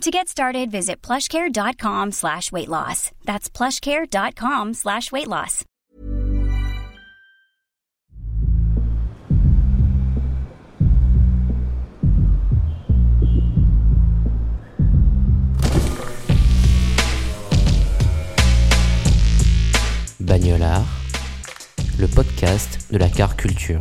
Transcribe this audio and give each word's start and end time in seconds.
To 0.00 0.10
get 0.10 0.28
started, 0.28 0.70
visit 0.70 1.00
plushcare.com 1.00 2.12
slash 2.12 2.52
weight 2.52 2.68
loss. 2.68 3.10
That's 3.24 3.48
plushcare.com 3.48 4.74
slash 4.74 5.10
weight 5.10 5.28
loss. 5.28 5.64
Bagnolard, 20.20 20.84
le 21.98 22.08
podcast 22.08 22.78
de 22.90 22.98
la 22.98 23.08
car 23.08 23.36
culture. 23.36 23.80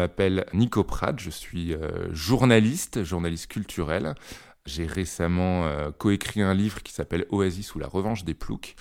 M'appelle 0.00 0.46
Nico 0.54 0.82
Prat, 0.82 1.12
je 1.18 1.28
suis 1.28 1.74
euh, 1.74 2.08
journaliste, 2.14 3.04
journaliste 3.04 3.48
culturel. 3.48 4.14
J'ai 4.64 4.86
récemment 4.86 5.66
euh, 5.66 5.90
coécrit 5.90 6.40
un 6.40 6.54
livre 6.54 6.82
qui 6.82 6.94
s'appelle 6.94 7.26
Oasis 7.28 7.74
ou 7.74 7.78
la 7.78 7.86
revanche 7.86 8.24
des 8.24 8.32
ploucs. 8.32 8.76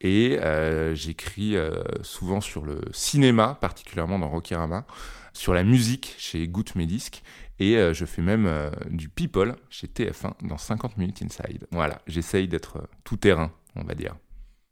Et 0.00 0.38
euh, 0.38 0.94
j'écris 0.94 1.56
souvent 2.02 2.40
sur 2.40 2.64
le 2.64 2.80
cinéma, 2.92 3.58
particulièrement 3.60 4.20
dans 4.20 4.28
Rockyrama, 4.28 4.86
sur 5.32 5.54
la 5.54 5.64
musique 5.64 6.14
chez 6.18 6.46
Goutte 6.46 6.78
Disques, 6.78 7.22
et 7.58 7.76
je 7.92 8.04
fais 8.06 8.22
même 8.22 8.70
du 8.88 9.10
people 9.10 9.56
chez 9.68 9.88
TF1 9.88 10.32
dans 10.48 10.56
50 10.56 10.96
Minutes 10.96 11.22
Inside. 11.22 11.66
Voilà, 11.72 12.00
j'essaye 12.06 12.48
d'être 12.48 12.88
tout 13.04 13.16
terrain, 13.16 13.52
on 13.76 13.82
va 13.82 13.94
dire. 13.94 14.14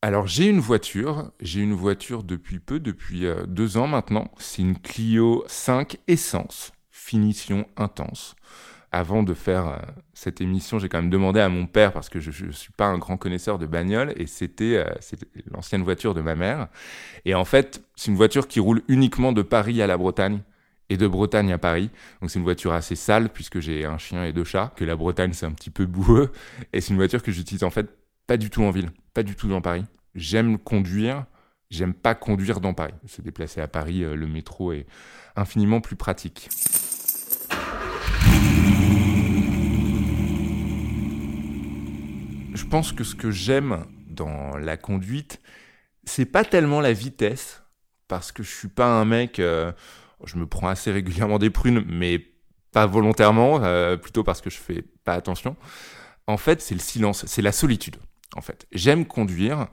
Alors 0.01 0.29
j'ai 0.29 0.47
une 0.47 0.61
voiture, 0.61 1.33
j'ai 1.41 1.61
une 1.61 1.73
voiture 1.73 2.23
depuis 2.23 2.61
peu, 2.61 2.79
depuis 2.79 3.27
euh, 3.27 3.47
deux 3.47 3.77
ans 3.77 3.89
maintenant. 3.89 4.31
C'est 4.39 4.63
une 4.63 4.79
Clio 4.79 5.43
5 5.49 5.97
Essence, 6.07 6.71
finition 6.93 7.67
intense. 7.77 8.37
Avant 8.93 9.25
de 9.25 9.35
faire 9.35 9.67
euh, 9.67 9.79
cette 10.15 10.41
émission, 10.41 10.79
j'ai 10.79 10.89
quand 10.89 11.03
même 11.03 11.11
demandé 11.11 11.41
à 11.41 11.49
mon 11.49 11.67
père, 11.67 11.93
parce 11.93 12.09
que 12.09 12.21
je 12.21 12.47
ne 12.47 12.53
suis 12.53 12.71
pas 12.73 12.87
un 12.87 12.97
grand 12.99 13.17
connaisseur 13.17 13.59
de 13.59 13.67
bagnole, 13.67 14.15
et 14.17 14.27
c'était 14.29 14.77
euh, 14.77 15.19
l'ancienne 15.51 15.83
voiture 15.83 16.15
de 16.15 16.21
ma 16.21 16.37
mère. 16.37 16.69
Et 17.25 17.35
en 17.35 17.45
fait, 17.45 17.83
c'est 17.97 18.13
une 18.13 18.17
voiture 18.17 18.47
qui 18.47 18.61
roule 18.61 18.83
uniquement 18.87 19.33
de 19.33 19.43
Paris 19.43 19.83
à 19.83 19.89
la 19.89 19.97
Bretagne 19.97 20.43
et 20.91 20.97
de 20.97 21.09
Bretagne 21.09 21.53
à 21.53 21.59
Paris. 21.59 21.91
Donc 22.21 22.31
c'est 22.31 22.39
une 22.39 22.45
voiture 22.45 22.73
assez 22.73 22.95
sale 22.95 23.31
puisque 23.31 23.59
j'ai 23.59 23.85
un 23.85 23.99
chien 23.99 24.25
et 24.25 24.33
deux 24.33 24.45
chats, 24.45 24.73
que 24.77 24.85
la 24.85 24.95
Bretagne 24.95 25.33
c'est 25.33 25.47
un 25.47 25.53
petit 25.53 25.71
peu 25.71 25.87
boueux. 25.87 26.31
Et 26.73 26.81
c'est 26.81 26.91
une 26.91 26.97
voiture 26.99 27.23
que 27.23 27.33
j'utilise 27.33 27.65
en 27.65 27.71
fait 27.71 27.89
pas 28.29 28.37
du 28.37 28.51
tout 28.51 28.63
en 28.63 28.71
ville, 28.71 28.91
pas 29.15 29.23
du 29.25 29.35
tout 29.35 29.49
dans 29.49 29.63
Paris. 29.63 29.85
J'aime 30.15 30.59
conduire, 30.59 31.25
j'aime 31.71 31.95
pas 31.95 32.15
conduire 32.15 32.61
dans 32.61 32.75
Paris. 32.75 32.93
Se 33.07 33.23
déplacer 33.23 33.63
à 33.63 33.69
Paris, 33.69 34.05
euh, 34.05 34.15
le 34.15 34.27
métro 34.27 34.71
est 34.73 34.87
infiniment 35.35 35.81
plus 35.81 35.97
pratique. 35.97 36.51
Je 42.55 42.65
pense 42.67 42.93
que 42.93 43.03
ce 43.03 43.15
que 43.15 43.31
j'aime 43.31 43.87
dans 44.07 44.59
la 44.59 44.77
conduite, 44.77 45.41
c'est 46.05 46.27
pas 46.27 46.45
tellement 46.45 46.83
la 46.83 46.93
vitesse, 46.93 47.63
parce 48.09 48.31
que 48.31 48.43
je 48.43 48.55
suis 48.55 48.69
pas 48.69 49.01
un 49.01 49.07
mec, 49.07 49.39
euh, 49.39 49.73
je 50.25 50.37
me 50.37 50.47
prends 50.47 50.69
assez 50.69 50.93
régulièrement 50.93 51.39
des 51.39 51.49
prunes, 51.49 51.83
mais 51.89 52.27
pas 52.73 52.85
volontairement, 52.85 53.65
euh, 53.65 53.97
plutôt 53.97 54.23
parce 54.23 54.43
que 54.43 54.51
je 54.51 54.59
fais 54.59 54.83
pas 55.05 55.15
attention. 55.15 55.57
En 56.27 56.37
fait, 56.37 56.61
c'est 56.61 56.75
le 56.75 56.81
silence, 56.81 57.25
c'est 57.25 57.41
la 57.41 57.53
solitude. 57.53 57.97
En 58.37 58.41
fait, 58.43 58.67
j'aime 58.73 59.07
conduire. 59.07 59.69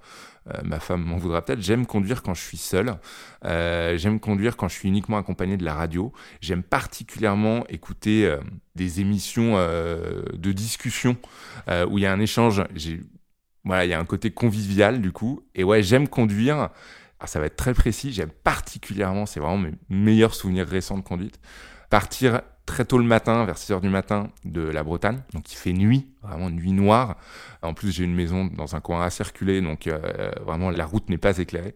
euh, 0.54 0.62
ma 0.64 0.80
femme 0.80 1.04
m'en 1.04 1.18
voudra 1.18 1.44
peut-être. 1.44 1.62
J'aime 1.62 1.86
conduire 1.86 2.22
quand 2.22 2.34
je 2.34 2.42
suis 2.42 2.58
seul. 2.58 2.98
Euh, 3.44 3.98
j'aime 3.98 4.20
conduire 4.20 4.58
quand 4.58 4.68
je 4.68 4.76
suis 4.76 4.88
uniquement 4.88 5.18
accompagné 5.18 5.58
de 5.58 5.66
la 5.66 5.74
radio. 5.74 6.14
J'aime 6.42 6.64
particulièrement 6.64 7.66
écouter 7.68 8.26
euh, 8.26 8.40
des 8.76 9.02
émissions 9.02 9.56
de 9.56 10.52
discussion 10.52 11.18
où 11.90 11.98
il 11.98 12.02
y 12.02 12.06
a 12.06 12.14
un 12.14 12.20
échange. 12.20 12.64
Voilà, 13.64 13.86
il 13.86 13.90
y 13.90 13.94
a 13.94 14.00
un 14.00 14.06
côté 14.06 14.32
convivial 14.32 15.02
du 15.02 15.12
coup. 15.12 15.42
Et 15.56 15.64
ouais, 15.64 15.82
j'aime 15.82 16.08
conduire. 16.08 16.56
Alors, 17.20 17.30
ça 17.30 17.40
va 17.40 17.48
être 17.48 17.56
très 17.56 17.74
précis. 17.74 18.14
J'aime 18.14 18.32
particulièrement, 18.44 19.26
c'est 19.26 19.40
vraiment 19.40 19.58
mes 19.58 19.72
meilleurs 19.90 20.36
souvenirs 20.36 20.68
récents 20.68 20.98
de 20.98 21.04
conduite, 21.04 21.40
partir 21.90 22.42
très 22.66 22.86
tôt 22.86 22.98
le 22.98 23.04
matin, 23.04 23.46
vers 23.46 23.58
6 23.58 23.74
heures 23.74 23.82
du 23.82 23.90
matin, 23.90 24.30
de 24.44 24.62
la 24.62 24.84
Bretagne. 24.84 25.22
Donc 25.34 25.52
il 25.52 25.56
fait 25.56 25.74
nuit, 25.74 26.08
vraiment 26.22 26.50
nuit 26.50 26.72
noire. 26.72 27.18
En 27.62 27.74
plus, 27.74 27.92
j'ai 27.92 28.04
une 28.04 28.16
maison 28.16 28.46
dans 28.46 28.76
un 28.76 28.82
coin 28.82 29.04
à 29.04 29.10
circuler, 29.10 29.62
donc 29.62 29.88
euh, 29.88 30.32
vraiment 30.46 30.70
la 30.70 30.86
route 30.86 31.10
n'est 31.10 31.18
pas 31.18 31.38
éclairée. 31.38 31.76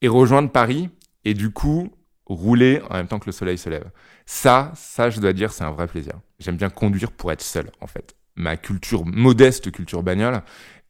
Et 0.00 0.08
rejoindre 0.08 0.50
Paris, 0.50 0.90
et 1.24 1.34
du 1.34 1.50
coup, 1.50 1.90
rouler 2.26 2.82
en 2.90 2.94
même 2.94 3.08
temps 3.08 3.18
que 3.18 3.26
le 3.26 3.32
soleil 3.32 3.58
se 3.58 3.70
lève. 3.70 3.90
Ça, 4.26 4.72
ça, 4.74 5.10
je 5.10 5.20
dois 5.20 5.32
dire, 5.32 5.52
c'est 5.52 5.64
un 5.64 5.70
vrai 5.70 5.86
plaisir. 5.86 6.14
J'aime 6.38 6.56
bien 6.56 6.70
conduire 6.70 7.12
pour 7.12 7.32
être 7.32 7.42
seul, 7.42 7.70
en 7.80 7.86
fait. 7.86 8.16
Ma 8.34 8.56
culture, 8.56 9.04
modeste 9.04 9.70
culture 9.70 10.02
bagnole, 10.02 10.42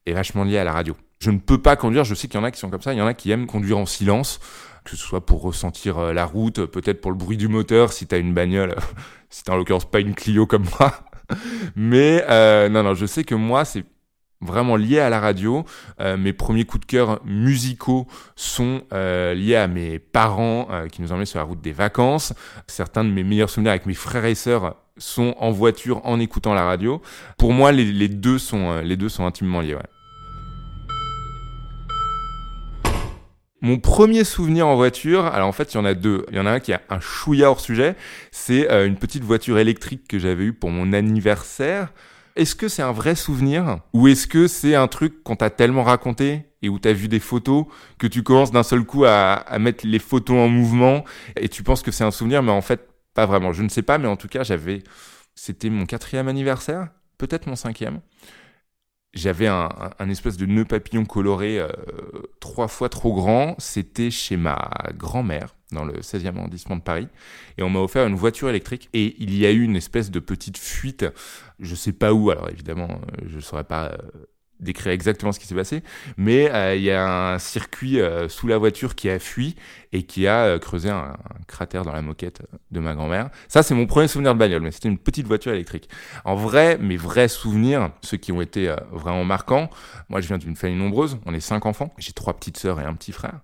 est 0.06 0.12
vachement 0.12 0.44
liée 0.44 0.58
à 0.58 0.64
la 0.64 0.72
radio. 0.72 0.96
Je 1.22 1.30
ne 1.30 1.38
peux 1.38 1.58
pas 1.58 1.76
conduire, 1.76 2.02
je 2.02 2.16
sais 2.16 2.26
qu'il 2.26 2.40
y 2.40 2.42
en 2.42 2.44
a 2.44 2.50
qui 2.50 2.58
sont 2.58 2.68
comme 2.68 2.82
ça, 2.82 2.92
il 2.92 2.98
y 2.98 3.00
en 3.00 3.06
a 3.06 3.14
qui 3.14 3.30
aiment 3.30 3.46
conduire 3.46 3.78
en 3.78 3.86
silence, 3.86 4.40
que 4.82 4.90
ce 4.90 4.96
soit 4.96 5.24
pour 5.24 5.42
ressentir 5.42 5.96
euh, 5.98 6.12
la 6.12 6.24
route, 6.24 6.66
peut-être 6.66 7.00
pour 7.00 7.12
le 7.12 7.16
bruit 7.16 7.36
du 7.36 7.46
moteur, 7.46 7.92
si 7.92 8.08
t'as 8.08 8.18
une 8.18 8.34
bagnole, 8.34 8.74
si 9.30 9.44
t'as 9.44 9.52
en 9.52 9.56
l'occurrence 9.56 9.88
pas 9.88 10.00
une 10.00 10.16
Clio 10.16 10.46
comme 10.46 10.66
moi. 10.80 10.92
Mais 11.76 12.24
euh, 12.28 12.68
non, 12.68 12.82
non, 12.82 12.94
je 12.94 13.06
sais 13.06 13.22
que 13.22 13.36
moi, 13.36 13.64
c'est 13.64 13.84
vraiment 14.40 14.74
lié 14.74 14.98
à 14.98 15.10
la 15.10 15.20
radio. 15.20 15.64
Euh, 16.00 16.16
mes 16.16 16.32
premiers 16.32 16.64
coups 16.64 16.80
de 16.80 16.86
cœur 16.86 17.20
musicaux 17.24 18.08
sont 18.34 18.82
euh, 18.92 19.32
liés 19.32 19.54
à 19.54 19.68
mes 19.68 20.00
parents 20.00 20.66
euh, 20.70 20.88
qui 20.88 21.02
nous 21.02 21.12
emmènent 21.12 21.24
sur 21.24 21.38
la 21.38 21.44
route 21.44 21.60
des 21.60 21.72
vacances. 21.72 22.34
Certains 22.66 23.04
de 23.04 23.10
mes 23.10 23.22
meilleurs 23.22 23.48
souvenirs 23.48 23.70
avec 23.70 23.86
mes 23.86 23.94
frères 23.94 24.24
et 24.24 24.34
sœurs 24.34 24.74
sont 24.98 25.34
en 25.38 25.50
voiture 25.50 26.04
en 26.04 26.20
écoutant 26.20 26.54
la 26.54 26.64
radio. 26.64 27.00
Pour 27.38 27.52
moi, 27.52 27.72
les, 27.72 28.08
deux 28.08 28.38
sont 28.38 28.72
euh, 28.72 28.82
les 28.82 28.96
deux 28.96 29.08
sont 29.08 29.24
intimement 29.24 29.60
liés. 29.60 29.74
Ouais. 29.74 29.82
Mon 33.64 33.78
premier 33.78 34.24
souvenir 34.24 34.66
en 34.66 34.74
voiture, 34.74 35.24
alors 35.24 35.46
en 35.46 35.52
fait 35.52 35.72
il 35.72 35.76
y 35.76 35.80
en 35.80 35.84
a 35.84 35.94
deux. 35.94 36.26
Il 36.32 36.36
y 36.36 36.40
en 36.40 36.46
a 36.46 36.50
un 36.50 36.58
qui 36.58 36.72
a 36.72 36.82
un 36.90 36.98
chouïa 36.98 37.48
hors 37.48 37.60
sujet, 37.60 37.94
c'est 38.32 38.68
euh, 38.72 38.88
une 38.88 38.96
petite 38.96 39.22
voiture 39.22 39.56
électrique 39.56 40.08
que 40.08 40.18
j'avais 40.18 40.46
eue 40.46 40.52
pour 40.52 40.70
mon 40.70 40.92
anniversaire. 40.92 41.92
Est-ce 42.34 42.56
que 42.56 42.66
c'est 42.66 42.82
un 42.82 42.90
vrai 42.90 43.14
souvenir? 43.14 43.78
Ou 43.92 44.08
est-ce 44.08 44.26
que 44.26 44.48
c'est 44.48 44.74
un 44.74 44.88
truc 44.88 45.22
qu'on 45.22 45.36
t'a 45.36 45.48
tellement 45.48 45.84
raconté 45.84 46.46
et 46.60 46.68
où 46.68 46.80
t'as 46.80 46.92
vu 46.92 47.06
des 47.06 47.20
photos 47.20 47.66
que 47.98 48.08
tu 48.08 48.24
commences 48.24 48.50
d'un 48.50 48.64
seul 48.64 48.82
coup 48.84 49.04
à, 49.04 49.34
à 49.34 49.58
mettre 49.60 49.86
les 49.86 50.00
photos 50.00 50.38
en 50.38 50.48
mouvement 50.48 51.04
et 51.36 51.48
tu 51.48 51.62
penses 51.62 51.82
que 51.82 51.92
c'est 51.92 52.04
un 52.04 52.10
souvenir 52.10 52.42
mais 52.42 52.50
en 52.50 52.62
fait 52.62 52.88
pas 53.14 53.26
vraiment. 53.26 53.52
Je 53.52 53.62
ne 53.62 53.68
sais 53.68 53.82
pas 53.82 53.96
mais 53.96 54.08
en 54.08 54.16
tout 54.16 54.28
cas 54.28 54.42
j'avais, 54.42 54.82
c'était 55.36 55.70
mon 55.70 55.86
quatrième 55.86 56.26
anniversaire, 56.26 56.88
peut-être 57.16 57.46
mon 57.46 57.54
cinquième 57.54 58.00
j'avais 59.14 59.46
un, 59.46 59.68
espèce 60.08 60.38
de 60.38 60.46
nœud 60.46 60.64
papillon 60.64 61.04
coloré 61.04 61.58
euh, 61.58 61.68
trois 62.40 62.68
fois 62.68 62.88
trop 62.88 63.12
grand. 63.12 63.54
C'était 63.58 64.10
chez 64.10 64.38
ma 64.38 64.70
grand-mère 64.96 65.54
dans 65.70 65.84
le 65.84 65.94
16e 66.00 66.36
arrondissement 66.38 66.76
de 66.76 66.82
Paris. 66.82 67.08
Et 67.58 67.62
on 67.62 67.68
m'a 67.68 67.80
offert 67.80 68.06
une 68.06 68.14
voiture 68.14 68.48
électrique. 68.48 68.88
Et 68.94 69.14
il 69.18 69.36
y 69.36 69.44
a 69.44 69.50
eu 69.50 69.62
une 69.62 69.76
espèce 69.76 70.10
de 70.10 70.18
petite 70.18 70.56
fuite. 70.56 71.04
Je 71.60 71.74
sais 71.74 71.92
pas 71.92 72.14
où. 72.14 72.30
Alors 72.30 72.48
évidemment, 72.48 72.88
euh, 72.90 73.26
je 73.26 73.38
saurais 73.40 73.64
pas 73.64 73.92
euh, 73.92 73.96
décrire 74.62 74.92
exactement 74.92 75.32
ce 75.32 75.40
qui 75.40 75.46
s'est 75.46 75.54
passé. 75.54 75.82
Mais 76.16 76.50
euh, 76.50 76.74
il 76.74 76.82
y 76.82 76.90
a 76.90 77.34
un 77.34 77.38
circuit 77.38 78.00
euh, 78.00 78.28
sous 78.28 78.46
la 78.46 78.56
voiture 78.56 78.94
qui 78.94 79.10
a 79.10 79.18
fui 79.18 79.56
et 79.92 80.04
qui 80.04 80.26
a 80.26 80.44
euh, 80.44 80.58
creusé 80.58 80.88
un, 80.88 81.16
cratère 81.46 81.84
dans 81.84 81.92
la 81.92 82.00
moquette 82.00 82.42
de 82.70 82.80
ma 82.80 82.94
grand-mère. 82.94 83.30
Ça, 83.48 83.62
c'est 83.62 83.74
mon 83.74 83.86
premier 83.86 84.08
souvenir 84.08 84.34
de 84.34 84.38
bagnole, 84.38 84.62
mais 84.62 84.70
c'était 84.70 84.88
une 84.88 84.98
petite 84.98 85.26
voiture 85.26 85.52
électrique. 85.52 85.88
En 86.24 86.36
vrai, 86.36 86.78
mes 86.78 86.96
vrais 86.96 87.28
souvenirs, 87.28 87.90
ceux 88.02 88.16
qui 88.16 88.32
ont 88.32 88.40
été 88.40 88.74
vraiment 88.90 89.24
marquants, 89.24 89.68
moi, 90.08 90.20
je 90.20 90.28
viens 90.28 90.38
d'une 90.38 90.56
famille 90.56 90.78
nombreuse, 90.78 91.18
on 91.26 91.34
est 91.34 91.40
cinq 91.40 91.66
enfants, 91.66 91.92
j'ai 91.98 92.12
trois 92.12 92.34
petites 92.34 92.56
sœurs 92.56 92.80
et 92.80 92.84
un 92.84 92.94
petit 92.94 93.12
frère. 93.12 93.40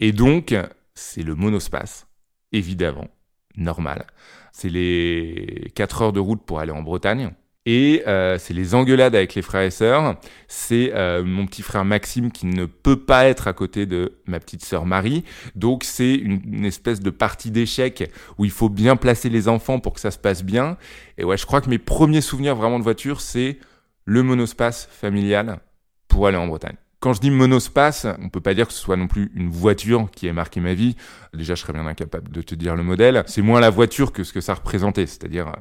Et 0.00 0.12
donc, 0.12 0.54
c'est 0.94 1.22
le 1.22 1.34
monospace, 1.34 2.06
évidemment, 2.52 3.08
normal. 3.56 4.06
C'est 4.52 4.68
les 4.68 5.70
quatre 5.74 6.02
heures 6.02 6.12
de 6.12 6.20
route 6.20 6.42
pour 6.42 6.60
aller 6.60 6.72
en 6.72 6.82
Bretagne. 6.82 7.32
Et 7.66 8.04
euh, 8.06 8.38
c'est 8.38 8.54
les 8.54 8.76
engueulades 8.76 9.16
avec 9.16 9.34
les 9.34 9.42
frères 9.42 9.62
et 9.62 9.70
sœurs. 9.70 10.14
C'est 10.46 10.92
euh, 10.94 11.24
mon 11.24 11.46
petit 11.46 11.62
frère 11.62 11.84
Maxime 11.84 12.30
qui 12.30 12.46
ne 12.46 12.64
peut 12.64 13.00
pas 13.00 13.26
être 13.26 13.48
à 13.48 13.52
côté 13.52 13.86
de 13.86 14.12
ma 14.26 14.38
petite 14.38 14.64
sœur 14.64 14.86
Marie. 14.86 15.24
Donc 15.56 15.82
c'est 15.82 16.14
une, 16.14 16.64
espèce 16.64 17.00
de 17.00 17.10
partie 17.10 17.50
d'échecs 17.50 18.10
où 18.38 18.44
il 18.44 18.52
faut 18.52 18.68
bien 18.68 18.94
placer 18.94 19.28
les 19.28 19.48
enfants 19.48 19.80
pour 19.80 19.94
que 19.94 20.00
ça 20.00 20.12
se 20.12 20.18
passe 20.18 20.44
bien. 20.44 20.76
Et 21.18 21.24
ouais, 21.24 21.36
je 21.36 21.44
crois 21.44 21.60
que 21.60 21.68
mes 21.68 21.78
premiers 21.78 22.20
souvenirs 22.20 22.54
vraiment 22.54 22.78
de 22.78 22.84
voiture, 22.84 23.20
c'est 23.20 23.58
le 24.04 24.22
monospace 24.22 24.88
familial 24.92 25.58
pour 26.06 26.28
aller 26.28 26.36
en 26.36 26.46
Bretagne. 26.46 26.76
Quand 27.00 27.12
je 27.12 27.20
dis 27.20 27.30
monospace, 27.30 28.06
on 28.22 28.28
peut 28.28 28.40
pas 28.40 28.54
dire 28.54 28.68
que 28.68 28.72
ce 28.72 28.78
soit 28.78 28.96
non 28.96 29.08
plus 29.08 29.30
une 29.34 29.50
voiture 29.50 30.08
qui 30.12 30.28
ait 30.28 30.32
marqué 30.32 30.60
ma 30.60 30.74
vie. 30.74 30.96
Déjà, 31.34 31.56
je 31.56 31.60
serais 31.60 31.72
bien 31.72 31.86
incapable 31.86 32.30
de 32.30 32.42
te 32.42 32.54
dire 32.54 32.76
le 32.76 32.84
modèle. 32.84 33.24
C'est 33.26 33.42
moins 33.42 33.60
la 33.60 33.70
voiture 33.70 34.12
que 34.12 34.24
ce 34.24 34.32
que 34.32 34.40
ça 34.40 34.54
représentait, 34.54 35.06
c'est-à-dire 35.06 35.52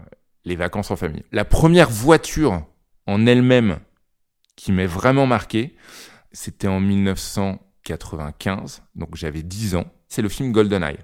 les 0.46 0.56
vacances 0.56 0.92
en 0.92 0.96
famille. 0.96 1.24
La 1.32 1.46
première 1.46 1.90
voiture 1.90 2.66
en 3.08 3.26
elle-même 3.26 3.80
qui 4.56 4.72
m'est 4.72 4.86
vraiment 4.86 5.26
marqué, 5.26 5.76
c'était 6.32 6.68
en 6.68 6.80
1995, 6.80 8.84
donc 8.96 9.16
j'avais 9.16 9.44
10 9.44 9.76
ans. 9.76 9.86
C'est 10.08 10.22
le 10.22 10.30
film 10.30 10.52
GoldenEye. 10.52 10.98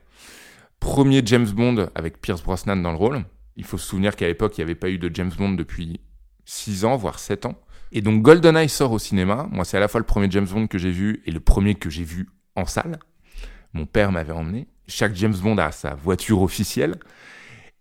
Premier 0.80 1.22
James 1.26 1.50
Bond 1.50 1.90
avec 1.96 2.22
Pierce 2.22 2.44
Brosnan 2.44 2.78
dans 2.78 2.92
le 2.92 2.98
rôle. 2.98 3.24
Il 3.56 3.66
faut 3.66 3.78
se 3.78 3.88
souvenir 3.88 4.16
qu'à 4.16 4.28
l'époque, 4.28 4.58
il 4.58 4.62
n'y 4.62 4.64
avait 4.64 4.76
pas 4.76 4.90
eu 4.90 4.98
de 4.98 5.14
James 5.14 5.32
Bond 5.38 5.54
depuis 5.54 6.00
6 6.46 6.86
ans, 6.86 6.96
voire 6.96 7.20
7 7.20 7.46
ans. 7.46 7.60
Et 7.92 8.02
donc 8.02 8.22
GoldenEye 8.22 8.70
sort 8.70 8.94
au 8.94 9.00
cinéma. 9.00 9.48
Moi, 9.52 9.66
c'est 9.66 9.78
à 9.78 9.80
la 9.80 9.88
fois 9.88 10.00
le 10.00 10.06
premier 10.06 10.32
James 10.32 10.48
Bond 10.48 10.68
que 10.68 10.78
j'ai 10.78 10.92
vu 10.92 11.22
et 11.26 11.32
le 11.32 11.40
premier 11.40 11.76
que 11.76 11.90
j'ai 11.90 12.04
vu 12.04 12.30
en 12.56 12.66
salle. 12.66 13.00
Mon 13.74 13.86
père 13.86 14.12
m'avait 14.12 14.34
emmené. 14.34 14.68
Chaque 14.88 15.16
James 15.16 15.36
Bond 15.36 15.58
a 15.58 15.72
sa 15.72 15.94
voiture 15.94 16.42
officielle. 16.42 16.96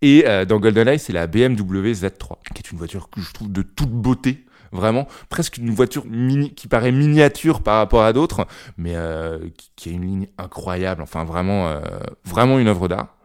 Et 0.03 0.25
euh, 0.27 0.45
dans 0.45 0.59
GoldenEye, 0.59 0.99
c'est 0.99 1.13
la 1.13 1.27
BMW 1.27 1.93
Z3, 1.93 2.37
qui 2.55 2.63
est 2.63 2.71
une 2.71 2.79
voiture 2.79 3.11
que 3.11 3.21
je 3.21 3.33
trouve 3.33 3.53
de 3.53 3.63
toute 3.63 3.91
beauté. 3.91 4.45
Vraiment, 4.73 5.09
presque 5.29 5.59
une 5.59 5.71
voiture 5.71 6.05
mini, 6.07 6.55
qui 6.55 6.69
paraît 6.69 6.93
miniature 6.93 7.61
par 7.63 7.79
rapport 7.79 8.05
à 8.05 8.13
d'autres, 8.13 8.47
mais 8.77 8.93
euh, 8.95 9.39
qui, 9.77 9.89
a 9.89 9.93
une 9.93 10.07
ligne 10.07 10.29
incroyable. 10.39 11.03
Enfin, 11.03 11.25
vraiment, 11.25 11.69
euh, 11.69 11.81
vraiment 12.25 12.59
une 12.59 12.69
œuvre 12.69 12.87
d'art. 12.87 13.17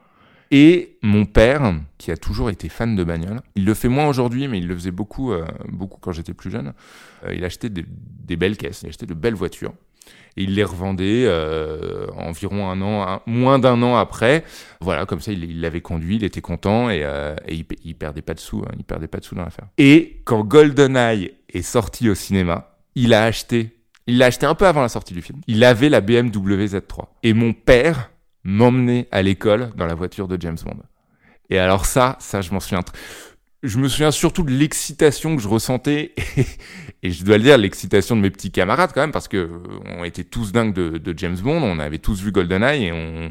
Et 0.51 0.98
mon 1.01 1.25
père, 1.25 1.74
qui 1.98 2.12
a 2.12 2.18
toujours 2.18 2.50
été 2.50 2.69
fan 2.69 2.95
de 2.95 3.04
bagnole, 3.04 3.42
il 3.56 3.66
le 3.66 3.74
fait 3.74 3.89
moins 3.89 4.07
aujourd'hui, 4.07 4.48
mais 4.48 4.60
il 4.60 4.68
le 4.68 4.75
faisait 4.75 4.92
beaucoup, 4.92 5.31
euh, 5.31 5.45
beaucoup 5.68 6.00
quand 6.00 6.12
j'étais 6.12 6.33
plus 6.33 6.51
jeune. 6.51 6.74
Euh, 7.25 7.33
il 7.33 7.44
achetait 7.44 7.69
des, 7.69 7.86
des, 7.88 8.36
belles 8.36 8.57
caisses, 8.57 8.83
il 8.83 8.89
achetait 8.89 9.06
de 9.07 9.13
belles 9.13 9.33
voitures. 9.33 9.74
Et 10.38 10.44
il 10.44 10.56
les 10.56 10.63
revendait 10.63 11.24
euh, 11.25 12.07
environ 12.18 12.69
un 12.69 12.81
an, 12.81 13.22
moins 13.25 13.57
d'un 13.57 13.81
an 13.81 13.96
après. 13.96 14.44
Voilà, 14.81 15.06
comme 15.06 15.22
ça, 15.22 15.31
il 15.31 15.62
l'avait 15.62 15.81
conduit, 15.81 16.18
il 16.18 16.24
était 16.24 16.42
content 16.42 16.90
et, 16.90 17.02
euh, 17.04 17.36
il, 17.48 17.96
perdait 17.96 18.22
pas 18.22 18.34
de 18.34 18.40
sous, 18.40 18.60
hein, 18.60 18.72
il 18.78 18.84
perdait 18.84 19.07
pas 19.07 19.19
de 19.19 19.24
sous 19.24 19.36
dans 19.36 19.44
l'affaire. 19.44 19.68
Et 19.78 20.22
quand 20.25 20.44
GoldenEye 20.44 21.31
est 21.54 21.62
sorti 21.62 22.10
au 22.10 22.16
cinéma, 22.16 22.78
il 22.96 23.13
a 23.13 23.24
acheté, 23.24 23.78
il 24.07 24.18
l'a 24.18 24.25
acheté 24.25 24.46
un 24.46 24.56
peu 24.56 24.68
avant 24.68 24.81
la 24.81 24.90
sortie 24.90 25.13
du 25.13 25.22
film. 25.22 25.40
Il 25.48 25.63
avait 25.63 25.90
la 25.90 26.02
BMW 26.02 26.66
Z3. 26.66 27.06
Et 27.24 27.34
mon 27.34 27.54
père 27.54 28.12
m'emmener 28.44 29.08
à 29.12 29.22
l'école 29.22 29.72
dans 29.75 29.86
la 29.86 29.96
voiture 29.96 30.28
de 30.28 30.40
James 30.40 30.58
Bond. 30.63 30.78
Et 31.50 31.60
alors 31.60 31.86
ça, 31.86 32.18
ça 32.19 32.42
je 32.42 32.51
m'en 32.51 32.60
souviens. 32.60 32.81
Je 33.65 33.79
me 33.79 33.88
souviens 33.88 34.12
surtout 34.12 34.44
de 34.44 34.51
l'excitation 34.51 35.35
que 35.35 35.41
je 35.41 35.47
ressentais, 35.47 36.13
et, 37.03 37.09
je 37.09 37.23
dois 37.23 37.38
le 37.38 37.44
dire, 37.44 37.57
l'excitation 37.57 38.15
de 38.15 38.21
mes 38.21 38.29
petits 38.29 38.51
camarades 38.51 38.91
quand 38.94 39.01
même, 39.01 39.12
parce 39.12 39.27
que 39.27 39.50
on 39.97 40.03
était 40.03 40.23
tous 40.23 40.51
dingues 40.51 40.73
de, 40.73 41.13
James 41.17 41.38
Bond, 41.38 41.63
on 41.63 41.79
avait 41.79 41.97
tous 41.97 42.21
vu 42.21 42.31
GoldenEye 42.31 42.85
et 42.85 42.91
on, 42.91 43.29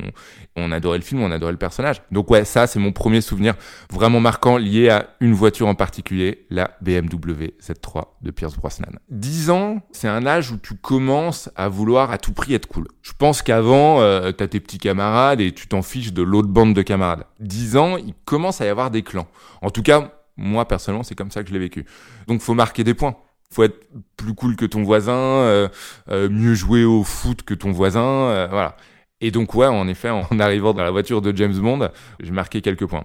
on 0.56 0.72
adorait 0.72 0.98
le 0.98 1.04
film, 1.04 1.22
on 1.22 1.30
adorait 1.30 1.52
le 1.52 1.58
personnage. 1.58 2.02
Donc 2.10 2.30
ouais, 2.30 2.44
ça 2.44 2.66
c'est 2.66 2.80
mon 2.80 2.90
premier 2.90 3.20
souvenir 3.20 3.54
vraiment 3.92 4.18
marquant 4.18 4.56
lié 4.56 4.88
à 4.88 5.10
une 5.20 5.34
voiture 5.34 5.68
en 5.68 5.76
particulier, 5.76 6.46
la 6.50 6.76
BMW 6.80 7.52
Z3 7.62 8.06
de 8.22 8.30
Pierce 8.32 8.56
Brosnan. 8.56 8.98
10 9.10 9.50
ans, 9.50 9.82
c'est 9.92 10.08
un 10.08 10.26
âge 10.26 10.50
où 10.50 10.58
tu 10.58 10.74
commences 10.74 11.48
à 11.54 11.68
vouloir 11.68 12.10
à 12.10 12.18
tout 12.18 12.32
prix 12.32 12.54
être 12.54 12.66
cool. 12.66 12.88
Je 13.02 13.12
pense 13.16 13.42
qu'avant, 13.42 14.00
euh, 14.00 14.32
t'as 14.32 14.48
tes 14.48 14.58
petits 14.58 14.78
camarades 14.78 15.40
et 15.40 15.52
tu 15.52 15.68
t'en 15.68 15.82
fiches 15.82 16.12
de 16.12 16.22
l'autre 16.22 16.48
bande 16.48 16.74
de 16.74 16.82
camarades. 16.82 17.24
10 17.38 17.76
ans, 17.76 17.96
il 17.96 18.14
commence 18.24 18.60
à 18.60 18.66
y 18.66 18.68
avoir 18.68 18.90
des 18.90 19.02
clans. 19.02 19.28
En 19.62 19.70
tout 19.70 19.82
cas, 19.82 20.10
moi 20.36 20.66
personnellement, 20.66 21.04
c'est 21.04 21.14
comme 21.14 21.30
ça 21.30 21.42
que 21.42 21.48
je 21.48 21.54
l'ai 21.54 21.60
vécu. 21.60 21.84
Donc 22.26 22.40
faut 22.40 22.54
marquer 22.54 22.84
des 22.84 22.94
points 22.94 23.16
faut 23.54 23.62
être 23.62 23.86
plus 24.16 24.34
cool 24.34 24.56
que 24.56 24.64
ton 24.64 24.82
voisin, 24.82 25.12
euh, 25.12 25.68
euh, 26.10 26.28
mieux 26.28 26.54
jouer 26.54 26.84
au 26.84 27.04
foot 27.04 27.42
que 27.42 27.54
ton 27.54 27.70
voisin, 27.70 28.02
euh, 28.02 28.48
voilà. 28.50 28.76
Et 29.20 29.30
donc 29.30 29.54
ouais, 29.54 29.66
en 29.66 29.86
effet, 29.88 30.10
en 30.10 30.26
arrivant 30.40 30.74
dans 30.74 30.82
la 30.82 30.90
voiture 30.90 31.22
de 31.22 31.34
James 31.36 31.54
Bond, 31.54 31.88
j'ai 32.20 32.32
marqué 32.32 32.60
quelques 32.60 32.86
points. 32.86 33.04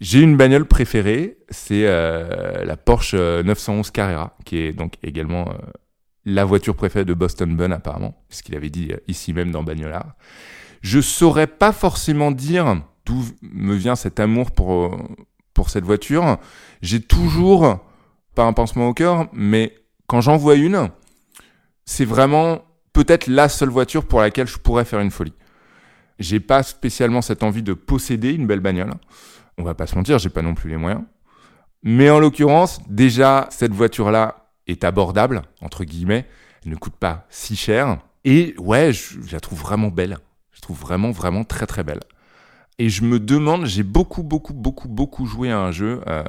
J'ai 0.00 0.20
une 0.20 0.36
bagnole 0.36 0.64
préférée, 0.64 1.38
c'est 1.50 1.86
euh, 1.86 2.64
la 2.64 2.76
Porsche 2.76 3.14
911 3.14 3.90
Carrera, 3.90 4.36
qui 4.46 4.56
est 4.56 4.72
donc 4.72 4.94
également 5.02 5.48
euh, 5.48 5.52
la 6.24 6.44
voiture 6.44 6.74
préférée 6.74 7.04
de 7.04 7.12
Boston 7.12 7.54
Bun 7.54 7.70
apparemment, 7.70 8.24
ce 8.30 8.42
qu'il 8.42 8.56
avait 8.56 8.70
dit 8.70 8.92
ici 9.08 9.34
même 9.34 9.50
dans 9.50 9.62
Bagnolard. 9.62 10.14
Je 10.80 11.00
saurais 11.00 11.46
pas 11.46 11.72
forcément 11.72 12.30
dire 12.30 12.82
d'où 13.10 13.24
me 13.42 13.74
vient 13.74 13.96
cet 13.96 14.20
amour 14.20 14.52
pour 14.52 14.96
pour 15.54 15.68
cette 15.68 15.84
voiture. 15.84 16.38
J'ai 16.80 17.00
toujours, 17.00 17.84
pas 18.34 18.44
un 18.44 18.52
pansement 18.52 18.88
au 18.88 18.94
cœur, 18.94 19.28
mais 19.32 19.74
quand 20.06 20.20
j'en 20.20 20.36
vois 20.36 20.54
une, 20.54 20.90
c'est 21.84 22.04
vraiment 22.04 22.62
peut-être 22.92 23.26
la 23.26 23.48
seule 23.48 23.68
voiture 23.68 24.06
pour 24.06 24.20
laquelle 24.20 24.46
je 24.46 24.58
pourrais 24.58 24.84
faire 24.84 25.00
une 25.00 25.10
folie. 25.10 25.34
J'ai 26.18 26.40
pas 26.40 26.62
spécialement 26.62 27.22
cette 27.22 27.42
envie 27.42 27.62
de 27.62 27.74
posséder 27.74 28.32
une 28.32 28.46
belle 28.46 28.60
bagnole. 28.60 28.92
On 29.58 29.62
va 29.62 29.74
pas 29.74 29.86
se 29.86 29.96
mentir, 29.96 30.18
j'ai 30.18 30.30
pas 30.30 30.42
non 30.42 30.54
plus 30.54 30.70
les 30.70 30.76
moyens. 30.76 31.02
Mais 31.82 32.10
en 32.10 32.20
l'occurrence, 32.20 32.80
déjà, 32.88 33.48
cette 33.50 33.72
voiture-là 33.72 34.50
est 34.66 34.84
abordable, 34.84 35.42
entre 35.60 35.84
guillemets. 35.84 36.26
Elle 36.64 36.72
ne 36.72 36.76
coûte 36.76 36.96
pas 36.96 37.26
si 37.30 37.56
cher. 37.56 37.98
Et 38.24 38.54
ouais, 38.58 38.92
je, 38.92 39.18
la 39.32 39.40
trouve 39.40 39.60
vraiment 39.60 39.88
belle. 39.88 40.18
Je 40.52 40.60
trouve 40.60 40.78
vraiment, 40.78 41.10
vraiment 41.10 41.44
très, 41.44 41.66
très 41.66 41.84
belle. 41.84 42.00
Et 42.80 42.88
je 42.88 43.04
me 43.04 43.20
demande, 43.20 43.66
j'ai 43.66 43.82
beaucoup, 43.82 44.22
beaucoup, 44.22 44.54
beaucoup, 44.54 44.88
beaucoup 44.88 45.26
joué 45.26 45.50
à 45.50 45.58
un 45.58 45.70
jeu 45.70 46.00
euh, 46.06 46.24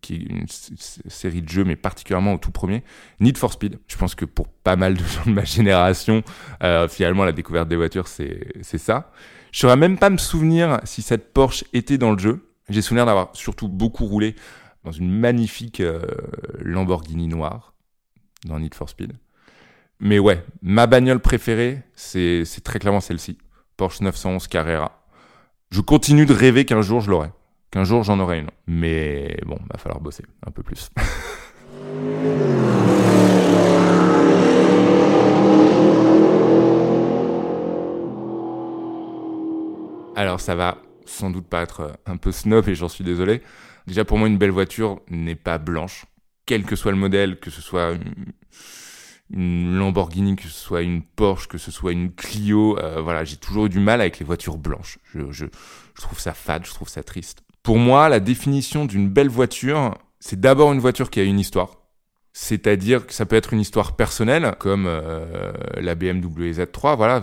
qui 0.00 0.14
est 0.14 0.18
une 0.18 0.46
série 0.46 1.42
de 1.42 1.48
jeux, 1.48 1.64
mais 1.64 1.74
particulièrement 1.74 2.34
au 2.34 2.38
tout 2.38 2.52
premier, 2.52 2.84
Need 3.18 3.36
for 3.36 3.52
Speed. 3.52 3.80
Je 3.88 3.96
pense 3.96 4.14
que 4.14 4.24
pour 4.24 4.46
pas 4.46 4.76
mal 4.76 4.94
de 4.94 5.02
gens 5.02 5.24
de 5.26 5.32
ma 5.32 5.44
génération, 5.44 6.22
euh, 6.62 6.86
finalement, 6.86 7.24
la 7.24 7.32
découverte 7.32 7.68
des 7.68 7.74
voitures, 7.74 8.06
c'est 8.06 8.62
ça. 8.62 9.10
Je 9.50 9.58
saurais 9.58 9.76
même 9.76 9.98
pas 9.98 10.10
me 10.10 10.16
souvenir 10.16 10.78
si 10.84 11.02
cette 11.02 11.32
Porsche 11.32 11.64
était 11.72 11.98
dans 11.98 12.12
le 12.12 12.20
jeu. 12.20 12.48
J'ai 12.68 12.80
souvenir 12.80 13.04
d'avoir 13.04 13.30
surtout 13.32 13.66
beaucoup 13.66 14.06
roulé 14.06 14.36
dans 14.84 14.92
une 14.92 15.10
magnifique 15.10 15.80
euh, 15.80 16.02
Lamborghini 16.60 17.26
noire 17.26 17.74
dans 18.46 18.60
Need 18.60 18.76
for 18.76 18.88
Speed. 18.88 19.14
Mais 19.98 20.20
ouais, 20.20 20.44
ma 20.62 20.86
bagnole 20.86 21.18
préférée, 21.18 21.82
c'est 21.96 22.44
très 22.62 22.78
clairement 22.78 23.00
celle-ci. 23.00 23.38
Porsche 23.76 24.02
911 24.02 24.46
Carrera. 24.46 24.94
Je 25.70 25.82
continue 25.82 26.24
de 26.24 26.32
rêver 26.32 26.64
qu'un 26.64 26.80
jour 26.80 27.02
je 27.02 27.10
l'aurai. 27.10 27.28
Qu'un 27.70 27.84
jour 27.84 28.02
j'en 28.02 28.18
aurai 28.20 28.38
une. 28.38 28.48
Mais 28.66 29.36
bon, 29.44 29.58
va 29.70 29.78
falloir 29.78 30.00
bosser 30.00 30.24
un 30.46 30.50
peu 30.50 30.62
plus. 30.62 30.88
Alors 40.16 40.40
ça 40.40 40.54
va 40.54 40.78
sans 41.04 41.30
doute 41.30 41.46
pas 41.46 41.62
être 41.62 41.98
un 42.06 42.16
peu 42.16 42.32
snob 42.32 42.66
et 42.68 42.74
j'en 42.74 42.88
suis 42.88 43.04
désolé. 43.04 43.42
Déjà 43.86 44.04
pour 44.04 44.18
moi 44.18 44.26
une 44.26 44.38
belle 44.38 44.50
voiture 44.50 45.00
n'est 45.10 45.36
pas 45.36 45.58
blanche. 45.58 46.06
Quel 46.46 46.64
que 46.64 46.76
soit 46.76 46.92
le 46.92 46.98
modèle, 46.98 47.38
que 47.38 47.50
ce 47.50 47.60
soit 47.60 47.92
une 49.30 49.76
Lamborghini, 49.76 50.36
que 50.36 50.44
ce 50.44 50.48
soit 50.48 50.82
une 50.82 51.02
Porsche, 51.02 51.48
que 51.48 51.58
ce 51.58 51.70
soit 51.70 51.92
une 51.92 52.12
Clio, 52.12 52.78
euh, 52.78 53.00
voilà, 53.00 53.24
j'ai 53.24 53.36
toujours 53.36 53.66
eu 53.66 53.68
du 53.68 53.80
mal 53.80 54.00
avec 54.00 54.18
les 54.18 54.24
voitures 54.26 54.56
blanches. 54.56 54.98
Je, 55.12 55.30
je, 55.30 55.46
je, 55.94 56.02
trouve 56.02 56.18
ça 56.18 56.32
fade, 56.32 56.64
je 56.66 56.72
trouve 56.72 56.88
ça 56.88 57.02
triste. 57.02 57.42
Pour 57.62 57.78
moi, 57.78 58.08
la 58.08 58.20
définition 58.20 58.86
d'une 58.86 59.08
belle 59.08 59.28
voiture, 59.28 59.94
c'est 60.20 60.40
d'abord 60.40 60.72
une 60.72 60.80
voiture 60.80 61.10
qui 61.10 61.20
a 61.20 61.24
une 61.24 61.38
histoire. 61.38 61.78
C'est-à-dire 62.40 63.04
que 63.04 63.12
ça 63.12 63.26
peut 63.26 63.34
être 63.34 63.52
une 63.52 63.58
histoire 63.58 63.96
personnelle, 63.96 64.54
comme 64.60 64.84
euh, 64.86 65.52
la 65.74 65.96
BMW 65.96 66.52
Z3, 66.52 66.96
voilà, 66.96 67.20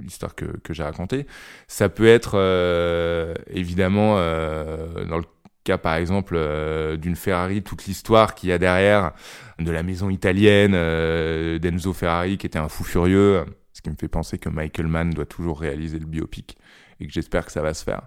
l'histoire 0.00 0.34
que, 0.34 0.46
que 0.64 0.74
j'ai 0.74 0.82
racontée. 0.82 1.26
Ça 1.68 1.88
peut 1.88 2.08
être 2.08 2.32
euh, 2.34 3.34
évidemment 3.46 4.16
euh, 4.16 5.04
dans 5.04 5.18
le 5.18 5.24
cas 5.64 5.78
par 5.78 5.94
exemple 5.94 6.34
euh, 6.36 6.96
d'une 6.96 7.16
Ferrari, 7.16 7.62
toute 7.62 7.86
l'histoire 7.86 8.34
qu'il 8.34 8.50
y 8.50 8.52
a 8.52 8.58
derrière 8.58 9.12
de 9.58 9.70
la 9.70 9.82
maison 9.82 10.10
italienne 10.10 10.72
euh, 10.74 11.58
d'Enzo 11.58 11.92
Ferrari 11.92 12.38
qui 12.38 12.46
était 12.46 12.58
un 12.58 12.68
fou 12.68 12.84
furieux, 12.84 13.44
ce 13.72 13.80
qui 13.80 13.90
me 13.90 13.96
fait 13.96 14.08
penser 14.08 14.38
que 14.38 14.48
Michael 14.48 14.86
Mann 14.86 15.10
doit 15.10 15.26
toujours 15.26 15.60
réaliser 15.60 15.98
le 15.98 16.06
biopic 16.06 16.58
et 17.00 17.06
que 17.06 17.12
j'espère 17.12 17.46
que 17.46 17.52
ça 17.52 17.62
va 17.62 17.74
se 17.74 17.84
faire. 17.84 18.02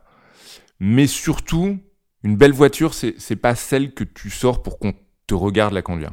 Mais 0.80 1.08
surtout, 1.08 1.80
une 2.24 2.36
belle 2.36 2.54
voiture, 2.54 2.94
c'est 2.94 3.36
pas 3.36 3.56
celle 3.56 3.94
que 3.94 4.04
tu 4.04 4.30
sors 4.30 4.62
pour 4.62 4.80
qu'on 4.80 4.94
te 5.28 5.34
regarde 5.34 5.74
la 5.74 5.82
conduire. 5.82 6.12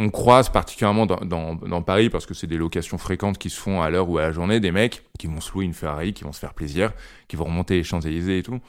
On 0.00 0.10
croise 0.10 0.48
particulièrement 0.48 1.06
dans, 1.06 1.16
dans, 1.24 1.56
dans 1.56 1.82
Paris, 1.82 2.08
parce 2.08 2.24
que 2.24 2.34
c'est 2.34 2.46
des 2.46 2.56
locations 2.56 2.98
fréquentes 2.98 3.36
qui 3.36 3.50
se 3.50 3.58
font 3.60 3.82
à 3.82 3.90
l'heure 3.90 4.08
ou 4.08 4.18
à 4.18 4.22
la 4.22 4.32
journée, 4.32 4.60
des 4.60 4.70
mecs 4.70 5.02
qui 5.18 5.26
vont 5.26 5.40
se 5.40 5.52
louer 5.52 5.64
une 5.64 5.74
Ferrari, 5.74 6.12
qui 6.12 6.22
vont 6.22 6.32
se 6.32 6.38
faire 6.38 6.54
plaisir, 6.54 6.92
qui 7.26 7.34
vont 7.34 7.44
remonter 7.44 7.74
les 7.74 7.82
Champs-Élysées 7.82 8.38
et 8.38 8.42
tout 8.42 8.60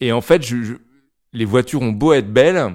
Et 0.00 0.12
en 0.12 0.20
fait, 0.20 0.42
je, 0.42 0.74
les 1.32 1.44
voitures 1.44 1.82
ont 1.82 1.92
beau 1.92 2.12
être 2.12 2.32
belles, 2.32 2.74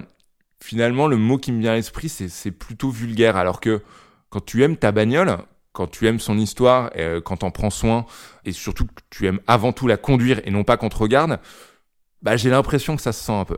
finalement, 0.62 1.08
le 1.08 1.18
mot 1.18 1.38
qui 1.38 1.52
me 1.52 1.62
vient 1.62 1.72
à 1.72 1.76
l'esprit, 1.76 2.10
c'est 2.10 2.52
plutôt 2.52 2.90
vulgaire. 2.90 3.36
Alors 3.36 3.60
que 3.60 3.82
quand 4.30 4.46
tu 4.46 4.64
aimes 4.64 4.78
ta 4.78 4.92
bagnole, 4.92 5.38
quand 5.74 5.88
tu 5.88 6.08
aimes 6.08 6.20
son 6.20 6.38
histoire, 6.38 6.92
euh, 6.98 7.22
quand 7.22 7.38
t'en 7.38 7.52
prends 7.52 7.70
soin, 7.70 8.06
et 8.46 8.52
surtout 8.52 8.86
que 8.86 9.02
tu 9.10 9.28
aimes 9.28 9.40
avant 9.48 9.72
tout 9.74 9.88
la 9.88 9.98
conduire 9.98 10.42
et 10.46 10.52
non 10.52 10.64
pas 10.64 10.78
qu'on 10.78 10.90
te 10.90 10.98
regarde, 10.98 11.40
bah, 12.22 12.38
j'ai 12.38 12.50
l'impression 12.50 12.96
que 12.96 13.02
ça 13.02 13.14
se 13.14 13.24
sent 13.24 13.32
un 13.34 13.46
peu. 13.46 13.58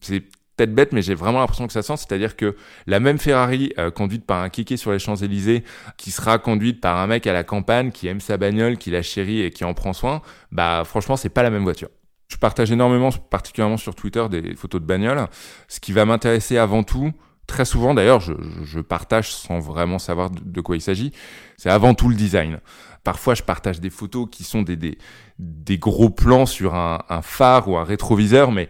C'est 0.00 0.20
peut-être 0.56 0.74
bête, 0.74 0.92
mais 0.92 1.02
j'ai 1.02 1.14
vraiment 1.14 1.40
l'impression 1.40 1.66
que 1.66 1.72
ça 1.72 1.82
sent. 1.82 1.96
C'est-à-dire 1.96 2.36
que 2.36 2.56
la 2.86 3.00
même 3.00 3.18
Ferrari 3.18 3.72
euh, 3.78 3.90
conduite 3.90 4.24
par 4.26 4.42
un 4.42 4.48
kéké 4.48 4.76
sur 4.76 4.92
les 4.92 4.98
Champs-Élysées, 4.98 5.64
qui 5.96 6.10
sera 6.10 6.38
conduite 6.38 6.80
par 6.80 6.96
un 6.98 7.06
mec 7.06 7.26
à 7.26 7.32
la 7.32 7.44
campagne 7.44 7.90
qui 7.90 8.08
aime 8.08 8.20
sa 8.20 8.36
bagnole, 8.36 8.76
qui 8.78 8.90
la 8.90 9.02
chérit 9.02 9.42
et 9.42 9.50
qui 9.50 9.64
en 9.64 9.74
prend 9.74 9.92
soin, 9.92 10.22
bah 10.52 10.82
franchement, 10.84 11.16
c'est 11.16 11.28
pas 11.28 11.42
la 11.42 11.50
même 11.50 11.62
voiture. 11.62 11.88
Je 12.28 12.36
partage 12.36 12.72
énormément, 12.72 13.10
particulièrement 13.10 13.76
sur 13.76 13.94
Twitter, 13.94 14.26
des 14.28 14.54
photos 14.56 14.80
de 14.80 14.86
bagnole. 14.86 15.26
Ce 15.68 15.80
qui 15.80 15.92
va 15.92 16.04
m'intéresser 16.04 16.58
avant 16.58 16.82
tout, 16.82 17.12
très 17.46 17.64
souvent 17.64 17.94
d'ailleurs, 17.94 18.20
je, 18.20 18.32
je, 18.64 18.80
partage 18.80 19.32
sans 19.32 19.60
vraiment 19.60 19.98
savoir 19.98 20.30
de, 20.30 20.60
quoi 20.60 20.76
il 20.76 20.80
s'agit, 20.80 21.12
c'est 21.56 21.70
avant 21.70 21.94
tout 21.94 22.08
le 22.08 22.16
design. 22.16 22.60
Parfois, 23.04 23.34
je 23.34 23.42
partage 23.42 23.80
des 23.80 23.90
photos 23.90 24.26
qui 24.30 24.42
sont 24.42 24.62
des, 24.62 24.76
des, 24.76 24.98
des 25.38 25.78
gros 25.78 26.10
plans 26.10 26.46
sur 26.46 26.74
un, 26.74 27.04
un 27.08 27.22
phare 27.22 27.68
ou 27.68 27.76
un 27.76 27.84
rétroviseur, 27.84 28.50
mais 28.50 28.68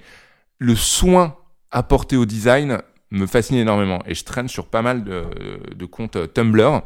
le 0.58 0.74
soin 0.74 1.36
apporté 1.70 2.16
au 2.16 2.26
design 2.26 2.82
me 3.10 3.26
fascine 3.26 3.56
énormément. 3.56 4.00
Et 4.06 4.14
je 4.14 4.24
traîne 4.24 4.48
sur 4.48 4.66
pas 4.66 4.82
mal 4.82 5.04
de, 5.04 5.24
de 5.74 5.86
comptes 5.86 6.32
Tumblr. 6.34 6.82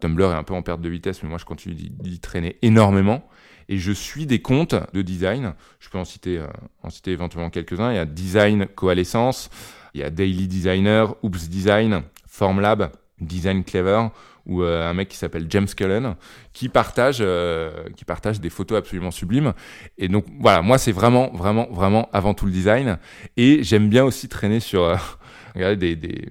Tumblr 0.00 0.32
est 0.32 0.36
un 0.36 0.42
peu 0.42 0.54
en 0.54 0.62
perte 0.62 0.80
de 0.80 0.88
vitesse, 0.88 1.22
mais 1.22 1.28
moi 1.28 1.38
je 1.38 1.44
continue 1.44 1.74
d'y 1.74 2.20
traîner 2.20 2.58
énormément. 2.62 3.28
Et 3.68 3.78
je 3.78 3.92
suis 3.92 4.26
des 4.26 4.40
comptes 4.40 4.74
de 4.92 5.02
design. 5.02 5.54
Je 5.80 5.88
peux 5.88 5.98
en 5.98 6.04
citer, 6.04 6.38
euh, 6.38 6.46
en 6.82 6.90
citer 6.90 7.12
éventuellement 7.12 7.50
quelques-uns. 7.50 7.92
Il 7.92 7.96
y 7.96 7.98
a 7.98 8.06
Design 8.06 8.66
Coalescence, 8.66 9.50
il 9.94 10.00
y 10.00 10.04
a 10.04 10.10
Daily 10.10 10.46
Designer, 10.46 11.14
Oops 11.22 11.48
Design, 11.48 12.02
Formlab, 12.26 12.92
Design 13.20 13.64
Clever, 13.64 14.08
ou 14.46 14.62
euh, 14.62 14.88
un 14.88 14.94
mec 14.94 15.08
qui 15.08 15.16
s'appelle 15.16 15.46
James 15.50 15.66
Cullen, 15.66 16.14
qui 16.52 16.68
partage, 16.68 17.18
euh, 17.20 17.88
qui 17.96 18.04
partage 18.04 18.40
des 18.40 18.50
photos 18.50 18.78
absolument 18.78 19.10
sublimes. 19.10 19.52
Et 19.98 20.08
donc 20.08 20.24
voilà, 20.38 20.62
moi 20.62 20.78
c'est 20.78 20.92
vraiment, 20.92 21.30
vraiment, 21.32 21.66
vraiment 21.70 22.08
avant 22.12 22.34
tout 22.34 22.46
le 22.46 22.52
design. 22.52 22.98
Et 23.36 23.62
j'aime 23.64 23.88
bien 23.88 24.04
aussi 24.04 24.28
traîner 24.28 24.60
sur 24.60 24.96
regardez, 25.54 25.76
des, 25.76 25.96
des, 25.96 26.28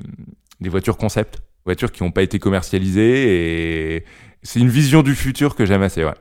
des 0.62 0.70
voitures 0.70 0.98
concept, 0.98 1.42
voitures 1.66 1.92
qui 1.92 2.04
n'ont 2.04 2.12
pas 2.12 2.24
été 2.24 2.40
commercialisées. 2.40 3.96
Et 3.98 4.06
c'est 4.44 4.60
une 4.60 4.70
vision 4.70 5.02
du 5.02 5.16
futur 5.16 5.56
que 5.56 5.66
j'aime 5.66 5.82
assez. 5.82 6.06
Ouais. 6.06 6.14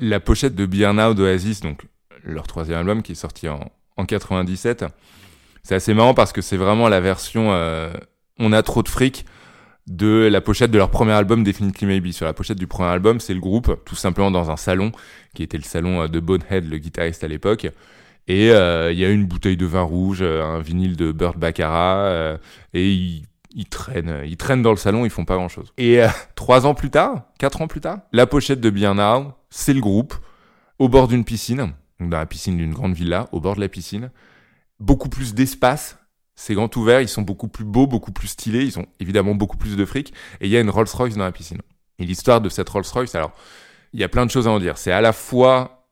La 0.00 0.20
pochette 0.20 0.54
de 0.54 0.66
Beer 0.66 0.92
Now 0.92 1.14
d'Oasis, 1.14 1.60
donc 1.60 1.82
leur 2.24 2.46
troisième 2.46 2.78
album 2.78 3.02
qui 3.02 3.12
est 3.12 3.16
sorti 3.16 3.48
en, 3.48 3.70
en 3.96 4.04
97, 4.04 4.84
c'est 5.62 5.74
assez 5.74 5.94
marrant 5.94 6.14
parce 6.14 6.32
que 6.32 6.40
c'est 6.40 6.56
vraiment 6.56 6.88
la 6.88 7.00
version 7.00 7.52
euh, 7.52 7.92
On 8.38 8.52
a 8.52 8.62
trop 8.62 8.82
de 8.82 8.88
fric 8.88 9.26
de 9.86 10.28
la 10.30 10.40
pochette 10.40 10.70
de 10.70 10.78
leur 10.78 10.90
premier 10.90 11.12
album 11.12 11.44
Definitely 11.44 11.86
Maybe. 11.86 12.12
Sur 12.12 12.26
la 12.26 12.32
pochette 12.32 12.58
du 12.58 12.66
premier 12.66 12.90
album, 12.90 13.20
c'est 13.20 13.34
le 13.34 13.40
groupe, 13.40 13.82
tout 13.84 13.94
simplement 13.94 14.30
dans 14.30 14.50
un 14.50 14.56
salon, 14.56 14.92
qui 15.34 15.42
était 15.42 15.56
le 15.56 15.62
salon 15.62 16.02
euh, 16.02 16.08
de 16.08 16.20
Bonehead, 16.20 16.68
le 16.68 16.78
guitariste 16.78 17.24
à 17.24 17.28
l'époque. 17.28 17.66
Et 18.28 18.50
euh, 18.50 18.92
il 18.92 18.98
y 18.98 19.04
a 19.04 19.10
une 19.10 19.24
bouteille 19.24 19.56
de 19.56 19.64
vin 19.66 19.82
rouge, 19.82 20.22
un 20.22 20.60
vinyle 20.60 20.96
de 20.96 21.12
Burt 21.12 21.38
Baccarat, 21.38 22.38
et 22.74 22.92
ils 22.92 23.24
ils 23.54 23.66
traînent, 23.66 24.22
ils 24.26 24.36
traînent 24.36 24.60
dans 24.60 24.70
le 24.70 24.76
salon, 24.76 25.06
ils 25.06 25.10
font 25.10 25.24
pas 25.24 25.36
grand 25.36 25.48
chose. 25.48 25.72
Et 25.78 26.02
trois 26.34 26.66
ans 26.66 26.74
plus 26.74 26.90
tard, 26.90 27.22
quatre 27.38 27.62
ans 27.62 27.66
plus 27.66 27.80
tard, 27.80 28.00
la 28.12 28.26
pochette 28.26 28.60
de 28.60 28.68
Bien 28.68 28.94
Now, 28.94 29.32
c'est 29.50 29.74
le 29.74 29.80
groupe, 29.80 30.14
au 30.78 30.88
bord 30.88 31.08
d'une 31.08 31.24
piscine, 31.24 31.72
dans 32.00 32.18
la 32.18 32.26
piscine 32.26 32.56
d'une 32.56 32.72
grande 32.72 32.94
villa, 32.94 33.28
au 33.32 33.40
bord 33.40 33.56
de 33.56 33.60
la 33.60 33.68
piscine. 33.68 34.10
Beaucoup 34.80 35.08
plus 35.08 35.34
d'espace, 35.34 35.98
c'est 36.34 36.54
grand 36.54 36.74
ouvert, 36.76 37.00
ils 37.00 37.08
sont 37.08 37.22
beaucoup 37.22 37.48
plus 37.48 37.64
beaux, 37.64 37.86
beaucoup 37.86 38.12
plus 38.12 38.28
stylés, 38.28 38.64
ils 38.64 38.78
ont 38.78 38.86
évidemment 39.00 39.34
beaucoup 39.34 39.56
plus 39.56 39.76
de 39.76 39.84
fric, 39.84 40.12
et 40.40 40.46
il 40.46 40.50
y 40.50 40.56
a 40.56 40.60
une 40.60 40.70
Rolls-Royce 40.70 41.16
dans 41.16 41.24
la 41.24 41.32
piscine. 41.32 41.60
Et 41.98 42.04
l'histoire 42.04 42.40
de 42.40 42.48
cette 42.48 42.68
Rolls-Royce, 42.68 43.14
alors, 43.14 43.32
il 43.92 44.00
y 44.00 44.04
a 44.04 44.08
plein 44.08 44.24
de 44.24 44.30
choses 44.30 44.46
à 44.46 44.50
en 44.50 44.60
dire. 44.60 44.78
C'est 44.78 44.92
à 44.92 45.00
la 45.00 45.12
fois, 45.12 45.88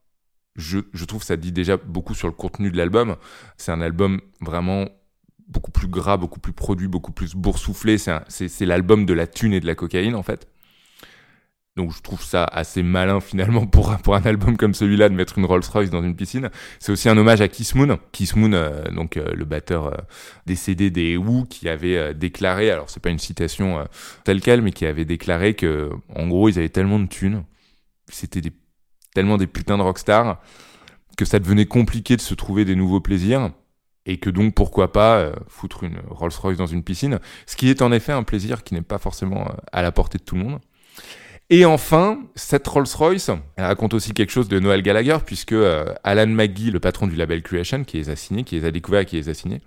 je, 0.55 0.79
je 0.93 1.05
trouve 1.05 1.25
ça 1.25 1.37
dit 1.37 1.51
déjà 1.51 1.77
beaucoup 1.77 2.15
sur 2.15 2.29
le 2.29 2.35
contenu 2.35 2.71
de 2.71 2.77
l'album, 2.77 3.17
c'est 3.57 3.73
un 3.73 3.81
album 3.81 4.21
vraiment 4.41 4.87
beaucoup 5.49 5.71
plus 5.71 5.89
gras, 5.89 6.17
beaucoup 6.17 6.41
plus 6.41 6.53
produit, 6.53 6.89
beaucoup 6.89 7.13
plus 7.13 7.35
boursouflé, 7.35 7.99
c'est 7.99 8.67
l'album 8.67 9.07
de 9.07 9.15
la 9.15 9.27
thune 9.27 9.53
et 9.53 9.61
de 9.61 9.67
la 9.67 9.75
cocaïne 9.75 10.15
en 10.15 10.23
fait. 10.23 10.49
Donc 11.77 11.93
je 11.93 12.01
trouve 12.01 12.23
ça 12.23 12.45
assez 12.45 12.83
malin 12.83 13.21
finalement 13.21 13.67
pour, 13.67 13.97
pour 13.99 14.15
un 14.15 14.23
album 14.23 14.57
comme 14.57 14.75
celui-là 14.75 15.09
de 15.11 15.15
mettre 15.15 15.39
une 15.39 15.45
Rolls-Royce 15.45 15.91
dans 15.91 16.03
une 16.03 16.17
piscine. 16.17 16.51
C'est 16.79 16.91
aussi 16.91 17.09
un 17.09 17.17
hommage 17.19 17.43
à 17.43 17.49
Kiss 17.49 17.75
Moon. 17.75 17.99
Kiss 18.13 18.35
Moon, 18.35 18.53
euh, 18.53 18.91
donc 18.91 19.17
euh, 19.17 19.33
le 19.35 19.45
batteur 19.45 19.87
euh, 19.87 19.97
décédé 20.47 20.91
des 20.91 21.17
Who, 21.17 21.45
qui 21.45 21.69
avait 21.69 22.15
déclaré, 22.15 22.71
alors 22.71 22.89
c'est 22.89 23.01
pas 23.01 23.11
une 23.11 23.19
citation 23.19 23.87
telle 24.25 24.41
quelle, 24.41 24.63
mais 24.63 24.73
qui 24.73 24.87
avait 24.87 25.05
déclaré 25.05 25.55
que 25.55 25.91
en 26.15 26.27
gros 26.27 26.49
ils 26.49 26.59
avaient 26.59 26.69
tellement 26.69 26.99
de 26.99 27.07
thunes, 27.07 27.45
c'était 28.09 28.41
des, 28.41 28.53
tellement 29.15 29.37
des 29.37 29.47
putains 29.47 29.77
de 29.77 29.83
rockstars 29.83 30.41
que 31.19 31.25
ça 31.25 31.39
devenait 31.39 31.67
compliqué 31.67 32.17
de 32.17 32.21
se 32.21 32.35
trouver 32.35 32.65
des 32.65 32.75
nouveaux 32.75 33.01
plaisirs 33.01 33.51
et 34.05 34.19
que 34.19 34.31
donc 34.31 34.55
pourquoi 34.55 34.93
pas 34.93 35.33
foutre 35.49 35.85
une 35.85 35.99
Rolls-Royce 36.09 36.57
dans 36.57 36.67
une 36.67 36.83
piscine, 36.83 37.21
ce 37.47 37.57
qui 37.57 37.69
est 37.69 37.83
en 37.83 37.93
effet 37.93 38.13
un 38.13 38.23
plaisir 38.23 38.63
qui 38.63 38.75
n'est 38.75 38.83
pas 38.83 38.99
forcément 38.99 39.51
à 39.73 39.83
la 39.83 39.93
portée 39.93 40.19
de 40.19 40.23
tout 40.23 40.37
le 40.37 40.45
monde. 40.45 40.61
Et 41.49 41.65
enfin, 41.65 42.19
cette 42.35 42.67
Rolls-Royce 42.67 43.31
raconte 43.57 43.95
aussi 43.95 44.13
quelque 44.13 44.33
chose 44.33 44.49
de 44.49 44.59
Noël 44.59 44.83
Gallagher, 44.83 45.19
puisque 45.25 45.53
euh, 45.53 45.95
Alan 46.03 46.27
McGee, 46.27 46.73
le 46.73 46.81
patron 46.81 47.07
du 47.07 47.15
label 47.15 47.43
Creation, 47.43 47.85
qui 47.85 47.99
les 47.99 48.11
a 48.11 48.17
signés, 48.17 48.43
qui 48.43 48.57
les 48.57 48.65
a 48.65 48.73
découverts 48.73 49.03
et 49.03 49.07
qui 49.07 49.17
les 49.17 49.29
a 49.29 49.35
signés, 49.35 49.61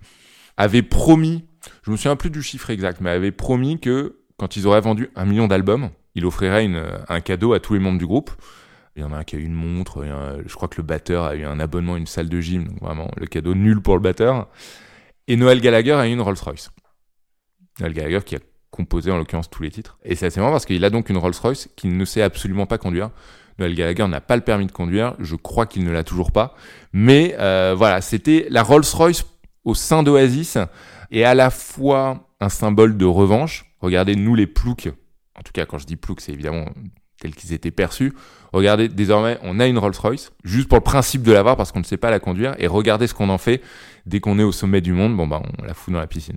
avait 0.58 0.82
promis, 0.82 1.46
je 1.82 1.90
me 1.90 1.96
souviens 1.96 2.16
plus 2.16 2.28
du 2.28 2.42
chiffre 2.42 2.68
exact, 2.68 3.00
mais 3.00 3.08
avait 3.08 3.32
promis 3.32 3.80
que 3.80 4.18
quand 4.36 4.56
ils 4.56 4.66
auraient 4.66 4.82
vendu 4.82 5.08
un 5.16 5.24
million 5.24 5.48
d'albums, 5.48 5.88
il 6.14 6.26
offrirait 6.26 6.66
une, 6.66 6.84
un 7.08 7.20
cadeau 7.20 7.54
à 7.54 7.60
tous 7.60 7.74
les 7.74 7.80
membres 7.80 7.98
du 7.98 8.06
groupe. 8.06 8.30
Il 8.96 9.02
y 9.02 9.04
en 9.04 9.12
a 9.12 9.18
un 9.18 9.24
qui 9.24 9.36
a 9.36 9.38
eu 9.38 9.44
une 9.44 9.54
montre, 9.54 10.04
je 10.44 10.54
crois 10.54 10.68
que 10.68 10.76
le 10.76 10.82
batteur 10.82 11.24
a 11.24 11.34
eu 11.36 11.44
un 11.44 11.60
abonnement 11.60 11.94
à 11.94 11.98
une 11.98 12.06
salle 12.06 12.28
de 12.28 12.40
gym, 12.40 12.66
donc 12.66 12.80
vraiment 12.80 13.10
le 13.16 13.26
cadeau 13.26 13.54
nul 13.54 13.80
pour 13.80 13.94
le 13.94 14.00
batteur. 14.00 14.48
Et 15.28 15.36
Noël 15.36 15.60
Gallagher 15.60 15.92
a 15.92 16.08
eu 16.08 16.12
une 16.12 16.20
Rolls-Royce. 16.20 16.70
Noël 17.78 17.94
Gallagher 17.94 18.20
qui 18.24 18.36
a 18.36 18.40
composé 18.70 19.10
en 19.10 19.18
l'occurrence 19.18 19.50
tous 19.50 19.62
les 19.62 19.70
titres. 19.70 19.98
Et 20.04 20.14
c'est 20.14 20.26
assez 20.26 20.40
marrant 20.40 20.52
parce 20.52 20.66
qu'il 20.66 20.84
a 20.84 20.90
donc 20.90 21.10
une 21.10 21.16
Rolls-Royce 21.16 21.68
qu'il 21.76 21.96
ne 21.96 22.04
sait 22.04 22.22
absolument 22.22 22.66
pas 22.66 22.78
conduire. 22.78 23.10
Noël 23.58 23.74
Gallagher 23.74 24.06
n'a 24.08 24.20
pas 24.20 24.36
le 24.36 24.42
permis 24.42 24.66
de 24.66 24.72
conduire, 24.72 25.14
je 25.18 25.36
crois 25.36 25.66
qu'il 25.66 25.84
ne 25.84 25.90
l'a 25.90 26.04
toujours 26.04 26.32
pas. 26.32 26.54
Mais 26.92 27.36
euh, 27.38 27.74
voilà, 27.76 28.00
c'était 28.00 28.46
la 28.48 28.62
Rolls-Royce 28.62 29.24
au 29.64 29.74
sein 29.74 30.02
d'Oasis 30.02 30.58
et 31.10 31.24
à 31.24 31.34
la 31.34 31.50
fois 31.50 32.28
un 32.40 32.48
symbole 32.48 32.96
de 32.96 33.04
revanche. 33.04 33.66
Regardez, 33.80 34.16
nous 34.16 34.34
les 34.34 34.46
ploucs, 34.46 34.88
en 35.38 35.42
tout 35.42 35.52
cas 35.52 35.66
quand 35.66 35.78
je 35.78 35.86
dis 35.86 35.96
ploucs, 35.96 36.20
c'est 36.20 36.32
évidemment 36.32 36.66
tels 37.20 37.34
qu'ils 37.34 37.52
étaient 37.52 37.70
perçus. 37.70 38.14
Regardez, 38.52 38.88
désormais, 38.88 39.38
on 39.42 39.60
a 39.60 39.66
une 39.66 39.78
Rolls-Royce, 39.78 40.32
juste 40.42 40.68
pour 40.68 40.78
le 40.78 40.84
principe 40.84 41.22
de 41.22 41.32
l'avoir 41.32 41.56
parce 41.56 41.70
qu'on 41.70 41.80
ne 41.80 41.84
sait 41.84 41.98
pas 41.98 42.10
la 42.10 42.18
conduire, 42.18 42.54
et 42.58 42.66
regardez 42.66 43.06
ce 43.06 43.14
qu'on 43.14 43.28
en 43.28 43.38
fait 43.38 43.60
dès 44.06 44.20
qu'on 44.20 44.38
est 44.38 44.42
au 44.42 44.52
sommet 44.52 44.80
du 44.80 44.92
monde, 44.92 45.16
bon 45.16 45.28
bah 45.28 45.42
on 45.58 45.64
la 45.64 45.74
fout 45.74 45.92
dans 45.92 46.00
la 46.00 46.06
piscine. 46.06 46.36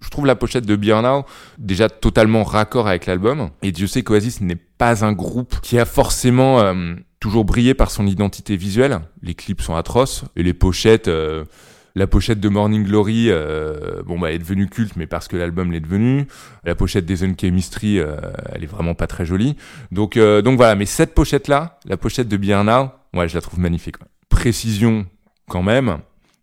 Je 0.00 0.08
trouve 0.08 0.26
la 0.26 0.36
pochette 0.36 0.66
de 0.66 0.76
Beer 0.76 1.02
Now 1.02 1.24
déjà 1.58 1.88
totalement 1.88 2.44
raccord 2.44 2.88
avec 2.88 3.06
l'album. 3.06 3.50
Et 3.62 3.72
Dieu 3.72 3.86
sait 3.86 4.02
qu'Oasis 4.02 4.40
n'est 4.40 4.56
pas 4.56 5.04
un 5.04 5.12
groupe 5.12 5.60
qui 5.60 5.78
a 5.78 5.84
forcément 5.84 6.60
euh, 6.60 6.94
toujours 7.20 7.44
brillé 7.44 7.74
par 7.74 7.90
son 7.90 8.06
identité 8.06 8.56
visuelle. 8.56 9.00
Les 9.22 9.34
clips 9.34 9.60
sont 9.60 9.76
atroces 9.76 10.24
et 10.36 10.42
les 10.42 10.54
pochettes. 10.54 11.08
euh, 11.08 11.44
la 11.94 12.06
pochette 12.06 12.40
de 12.40 12.48
Morning 12.48 12.84
Glory, 12.84 13.26
euh, 13.30 14.02
bon 14.04 14.18
bah, 14.18 14.32
est 14.32 14.38
devenue 14.38 14.68
culte, 14.68 14.96
mais 14.96 15.06
parce 15.06 15.28
que 15.28 15.36
l'album 15.36 15.72
l'est 15.72 15.80
devenu. 15.80 16.26
La 16.64 16.74
pochette 16.74 17.04
des 17.04 17.16
Chemistry, 17.16 17.98
euh, 17.98 18.16
elle 18.52 18.62
est 18.62 18.68
vraiment 18.68 18.94
pas 18.94 19.06
très 19.06 19.26
jolie. 19.26 19.56
Donc, 19.90 20.16
euh, 20.16 20.42
donc 20.42 20.56
voilà. 20.56 20.76
Mais 20.76 20.86
cette 20.86 21.14
pochette-là, 21.14 21.78
la 21.84 21.96
pochette 21.96 22.28
de 22.28 22.36
Beer 22.36 22.62
Now, 22.64 22.90
ouais, 23.14 23.28
je 23.28 23.34
la 23.34 23.40
trouve 23.40 23.58
magnifique. 23.58 23.96
Précision 24.28 25.06
quand 25.48 25.62
même. 25.62 25.98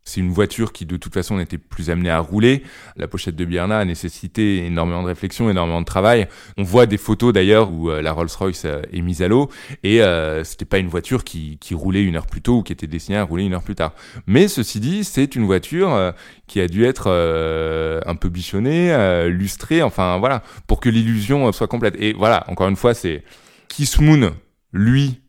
C'est 0.08 0.22
une 0.22 0.32
voiture 0.32 0.72
qui 0.72 0.86
de 0.86 0.96
toute 0.96 1.14
façon 1.14 1.38
n'était 1.38 1.58
plus 1.58 1.90
amenée 1.90 2.10
à 2.10 2.20
rouler. 2.20 2.64
La 2.96 3.08
pochette 3.08 3.36
de 3.36 3.46
Bierna 3.46 3.80
a 3.80 3.86
nécessité 3.86 4.66
énormément 4.66 5.04
de 5.04 5.08
réflexion, 5.08 5.50
énormément 5.50 5.82
de 5.82 5.86
travail. 5.86 6.28
On 6.58 6.64
voit 6.64 6.86
des 6.86 6.98
photos 6.98 7.34
d'ailleurs 7.34 7.72
où 7.72 7.90
euh, 7.90 8.02
la 8.02 8.14
Rolls-Royce 8.14 8.64
euh, 8.66 8.82
est 8.94 9.02
mise 9.02 9.22
à 9.22 9.28
l'eau 9.28 9.50
et 9.84 10.02
euh, 10.02 10.44
c'était 10.44 10.66
pas 10.66 10.78
une 10.78 10.88
voiture 10.88 11.24
qui, 11.24 11.58
qui 11.60 11.76
roulait 11.76 12.04
une 12.04 12.16
heure 12.16 12.26
plus 12.26 12.42
tôt 12.42 12.60
ou 12.60 12.64
qui 12.64 12.72
était 12.72 12.88
destinée 12.88 13.18
à 13.18 13.24
rouler 13.24 13.44
une 13.44 13.54
heure 13.54 13.64
plus 13.64 13.76
tard. 13.76 13.94
Mais 14.28 14.48
ceci 14.48 14.80
dit, 14.80 15.04
c'est 15.04 15.36
une 15.36 15.46
voiture 15.46 15.94
euh, 15.94 16.12
qui 16.48 16.62
a 16.62 16.68
dû 16.68 16.86
être 16.86 17.08
euh, 17.08 18.00
un 18.06 18.16
peu 18.16 18.30
bichonnée, 18.30 18.94
euh, 18.94 19.28
lustrée, 19.28 19.84
enfin 19.84 20.18
voilà, 20.18 20.42
pour 20.68 20.80
que 20.80 20.90
l'illusion 20.90 21.52
soit 21.52 21.68
complète. 21.68 21.96
Et 22.00 22.14
voilà, 22.14 22.46
encore 22.48 22.70
une 22.70 22.76
fois, 22.76 22.94
c'est 22.94 23.24
Kiss 23.68 24.00
Moon, 24.00 24.32
lui, 24.72 25.22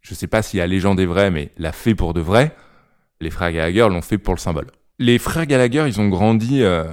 je 0.00 0.14
sais 0.14 0.26
pas 0.26 0.42
si 0.42 0.56
la 0.56 0.66
légende 0.66 0.98
est 1.00 1.06
vraie, 1.06 1.30
mais 1.30 1.50
l'a 1.58 1.72
fait 1.72 1.94
pour 1.94 2.14
de 2.14 2.20
vrai. 2.20 2.54
Les 3.20 3.30
frères 3.30 3.52
Gallagher 3.52 3.88
l'ont 3.90 4.02
fait 4.02 4.18
pour 4.18 4.34
le 4.34 4.38
symbole. 4.38 4.66
Les 5.00 5.18
frères 5.18 5.46
Gallagher, 5.46 5.84
ils 5.86 6.00
ont 6.00 6.08
grandi 6.08 6.62
euh, 6.62 6.84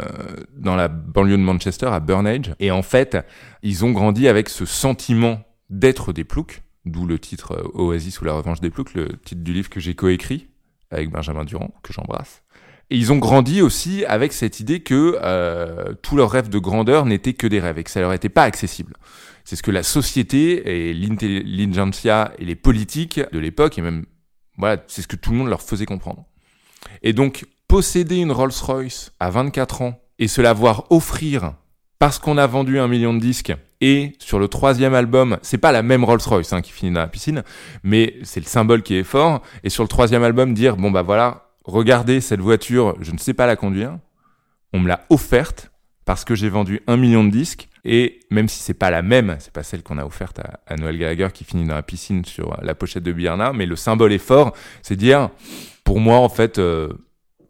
dans 0.56 0.76
la 0.76 0.88
banlieue 0.88 1.38
de 1.38 1.42
Manchester, 1.42 1.88
à 1.88 2.00
Burnage, 2.00 2.54
et 2.60 2.70
en 2.70 2.84
fait, 2.84 3.18
ils 3.64 3.84
ont 3.84 3.92
grandi 3.92 4.28
avec 4.28 4.50
ce 4.50 4.66
sentiment 4.66 5.42
d'être 5.72 6.14
des 6.14 6.24
ploucs, 6.24 6.62
d'où 6.86 7.08
le 7.08 7.18
titre 7.18 7.54
euh, 7.54 7.82
Oasis 7.82 8.22
ou 8.22 8.26
la 8.26 8.34
revanche 8.34 8.62
des 8.62 8.70
ploucs, 8.70 8.94
le 8.94 9.08
titre 9.24 9.42
du 9.42 9.54
livre 9.54 9.70
que 9.70 9.80
j'ai 9.80 9.96
coécrit 9.96 10.50
avec 10.92 11.10
Benjamin 11.10 11.46
Durand, 11.46 11.74
que 11.82 11.94
j'embrasse. 11.94 12.44
Et 12.92 12.98
ils 12.98 13.12
ont 13.12 13.18
grandi 13.18 13.64
aussi 13.64 14.06
avec 14.06 14.32
cette 14.34 14.60
idée 14.60 14.82
que 14.82 15.18
euh, 15.24 15.96
tous 16.04 16.16
leurs 16.16 16.30
rêves 16.30 16.50
de 16.50 16.60
grandeur 16.60 17.08
n'étaient 17.08 17.34
que 17.34 17.48
des 17.48 17.60
rêves 17.60 17.80
et 17.80 17.84
que 17.84 17.90
ça 17.90 18.02
leur 18.02 18.14
était 18.14 18.30
pas 18.30 18.44
accessible. 18.44 18.94
C'est 19.44 19.56
ce 19.56 19.64
que 19.64 19.72
la 19.72 19.82
société 19.82 20.90
et 20.90 20.94
l'intelligentsia 20.94 22.34
et 22.38 22.46
les 22.46 22.56
politiques 22.56 23.20
de 23.32 23.40
l'époque, 23.40 23.80
et 23.80 23.82
même, 23.82 24.06
voilà, 24.58 24.82
c'est 24.88 25.02
ce 25.02 25.08
que 25.08 25.16
tout 25.16 25.32
le 25.32 25.38
monde 25.38 25.50
leur 25.50 25.62
faisait 25.62 25.86
comprendre. 25.86 26.26
Et 27.02 27.14
donc, 27.14 27.46
posséder 27.68 28.18
une 28.18 28.32
Rolls-Royce 28.32 29.14
à 29.20 29.30
24 29.30 29.82
ans 29.82 30.00
et 30.20 30.28
se 30.28 30.42
la 30.42 30.54
voir 30.54 30.86
offrir 30.92 31.54
parce 32.00 32.20
qu'on 32.20 32.38
a 32.38 32.48
vendu 32.48 32.80
un 32.80 32.88
million 32.88 33.14
de 33.14 33.20
disques 33.20 33.54
et 33.82 34.14
sur 34.20 34.40
le 34.40 34.48
troisième 34.48 34.94
album, 34.94 35.38
c'est 35.42 35.58
pas 35.58 35.72
la 35.72 35.82
même 35.82 36.04
Rolls-Royce 36.04 36.54
hein, 36.54 36.62
qui 36.62 36.72
finit 36.72 36.92
dans 36.92 37.02
la 37.02 37.08
piscine, 37.08 37.44
mais 37.84 38.16
c'est 38.24 38.40
le 38.40 38.46
symbole 38.46 38.84
qui 38.84 38.96
est 38.96 39.04
fort. 39.04 39.42
Et 39.64 39.70
sur 39.70 39.84
le 39.84 39.90
troisième 39.90 40.24
album, 40.24 40.54
dire 40.54 40.78
bon 40.78 40.92
bah 40.92 41.02
voilà, 41.02 41.50
regardez 41.66 42.22
cette 42.22 42.40
voiture, 42.40 42.96
je 43.02 43.12
ne 43.12 43.18
sais 43.18 43.34
pas 43.34 43.48
la 43.48 43.56
conduire, 43.56 43.98
on 44.74 44.80
me 44.80 44.88
l'a 44.88 45.06
offerte 45.10 45.72
parce 46.06 46.24
que 46.24 46.36
j'ai 46.36 46.50
vendu 46.50 46.82
un 46.88 46.98
million 46.98 47.24
de 47.24 47.32
disques 47.32 47.68
et 47.86 48.20
même 48.32 48.50
si 48.50 48.60
c'est 48.60 48.74
pas 48.74 48.90
la 48.90 49.04
même, 49.04 49.36
c'est 49.40 49.54
pas 49.54 49.62
celle 49.62 49.84
qu'on 49.84 50.00
a 50.00 50.06
offerte 50.06 50.42
à, 50.66 50.76
Noël 50.76 50.98
Gallagher 50.98 51.28
qui 51.32 51.44
finit 51.44 51.66
dans 51.66 51.76
la 51.76 51.84
piscine 51.84 52.26
sur 52.26 52.58
la 52.62 52.74
pochette 52.74 53.04
de 53.04 53.14
Bierna, 53.14 53.54
mais 53.54 53.68
le 53.68 53.76
symbole 53.76 54.12
est 54.12 54.18
fort, 54.18 54.54
c'est 54.82 54.96
dire 54.96 55.30
pour 55.84 56.00
moi 56.00 56.18
en 56.18 56.30
fait 56.30 56.58
euh, 56.58 56.90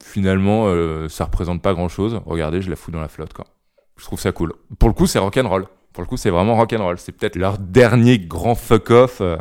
finalement 0.04 0.66
euh, 0.68 1.08
ça 1.08 1.26
représente 1.26 1.62
pas 1.62 1.74
grand 1.74 1.88
chose. 1.88 2.22
Regardez, 2.26 2.62
je 2.62 2.70
la 2.70 2.76
fous 2.76 2.92
dans 2.92 3.02
la 3.02 3.08
flotte 3.08 3.34
quoi. 3.34 3.46
Je 3.98 4.04
trouve 4.04 4.20
ça 4.20 4.34
cool. 4.34 4.54
Pour 4.78 4.90
le 4.90 4.94
coup, 4.94 5.08
c'est 5.08 5.20
rock'n'roll. 5.20 5.68
Pour 5.94 6.04
le 6.04 6.08
coup, 6.08 6.18
c'est 6.18 6.30
vraiment 6.30 6.58
rock'n'roll. 6.58 6.98
C'est 7.00 7.14
peut-être 7.14 7.38
leur 7.38 7.58
dernier 7.58 8.20
grand 8.20 8.56
fuck 8.56 8.90
off 8.92 9.22
euh, 9.22 9.38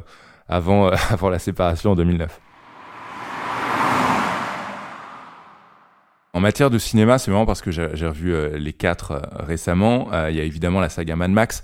avant 0.47 0.89
avant 1.11 1.29
la 1.29 1.41
séparation 1.41 1.91
en 1.91 1.95
2009. 1.97 2.41
En 6.35 6.41
matière 6.41 6.69
de 6.69 6.79
cinéma, 6.79 7.19
c'est 7.19 7.31
marrant 7.31 7.47
parce 7.47 7.63
que 7.63 7.71
j'ai 7.71 8.07
revu 8.07 8.35
euh, 8.35 8.59
les 8.59 8.73
quatre 8.73 9.13
euh, 9.13 9.21
récemment. 9.45 10.13
Euh, 10.13 10.31
Il 10.33 10.37
y 10.37 10.41
a 10.41 10.43
évidemment 10.43 10.81
la 10.81 10.89
saga 10.89 11.15
Mad 11.15 11.31
Max, 11.31 11.63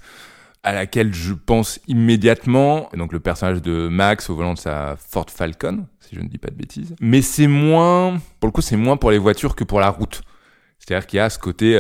à 0.63 0.73
laquelle 0.73 1.13
je 1.13 1.35
pense 1.35 1.81
immédiatement. 1.89 2.89
Donc 2.95 3.13
le 3.13 3.19
personnage 3.19 3.63
de 3.63 3.89
Max 3.89 4.31
au 4.31 4.37
volant 4.37 4.55
de 4.55 4.59
sa 4.59 4.95
Ford 4.97 5.27
Falcon, 5.29 5.87
si 5.99 6.15
je 6.15 6.21
ne 6.21 6.29
dis 6.29 6.39
pas 6.39 6.51
de 6.51 6.55
bêtises. 6.55 6.95
Mais 7.01 7.21
c'est 7.21 7.49
moins, 7.49 8.21
pour 8.39 8.47
le 8.47 8.53
coup, 8.53 8.61
c'est 8.61 8.77
moins 8.77 8.97
pour 8.97 9.11
les 9.11 9.19
voitures 9.19 9.57
que 9.57 9.65
pour 9.65 9.81
la 9.81 9.89
route. 9.91 10.23
C'est-à-dire 10.79 11.07
qu'il 11.09 11.17
y 11.17 11.21
a 11.21 11.29
ce 11.31 11.41
côté, 11.41 11.73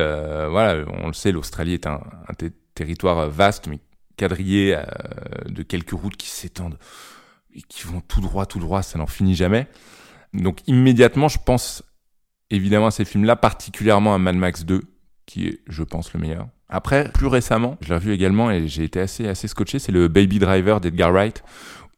voilà, 0.50 0.84
on 1.02 1.06
le 1.06 1.12
sait, 1.12 1.30
l'Australie 1.30 1.74
est 1.74 1.86
un, 1.86 2.00
un 2.28 2.34
ter- 2.34 2.50
territoire 2.74 3.30
vaste, 3.30 3.68
mais 3.68 3.78
quadrillé 4.16 4.76
de 5.46 5.62
quelques 5.62 5.92
routes 5.92 6.16
qui 6.16 6.28
s'étendent 6.28 6.76
et 7.54 7.62
qui 7.62 7.86
vont 7.86 8.00
tout 8.00 8.20
droit, 8.20 8.46
tout 8.46 8.58
droit, 8.58 8.82
ça 8.82 8.98
n'en 8.98 9.06
finit 9.06 9.36
jamais. 9.36 9.68
Donc 10.34 10.58
immédiatement, 10.66 11.28
je 11.28 11.38
pense 11.44 11.82
évidemment 12.50 12.86
à 12.86 12.90
ces 12.90 13.04
films-là, 13.04 13.36
particulièrement 13.36 14.14
à 14.14 14.18
Mad 14.18 14.36
Max 14.36 14.64
2, 14.64 14.82
qui 15.26 15.48
est, 15.48 15.60
je 15.68 15.82
pense, 15.82 16.12
le 16.12 16.20
meilleur. 16.20 16.48
Après, 16.68 17.10
plus 17.12 17.26
récemment, 17.26 17.76
je 17.80 17.88
l'ai 17.88 17.94
revu 17.96 18.12
également 18.12 18.50
et 18.50 18.68
j'ai 18.68 18.84
été 18.84 19.00
assez, 19.00 19.26
assez 19.28 19.48
scotché, 19.48 19.78
c'est 19.78 19.92
le 19.92 20.08
Baby 20.08 20.38
Driver 20.38 20.80
d'Edgar 20.80 21.12
Wright, 21.12 21.42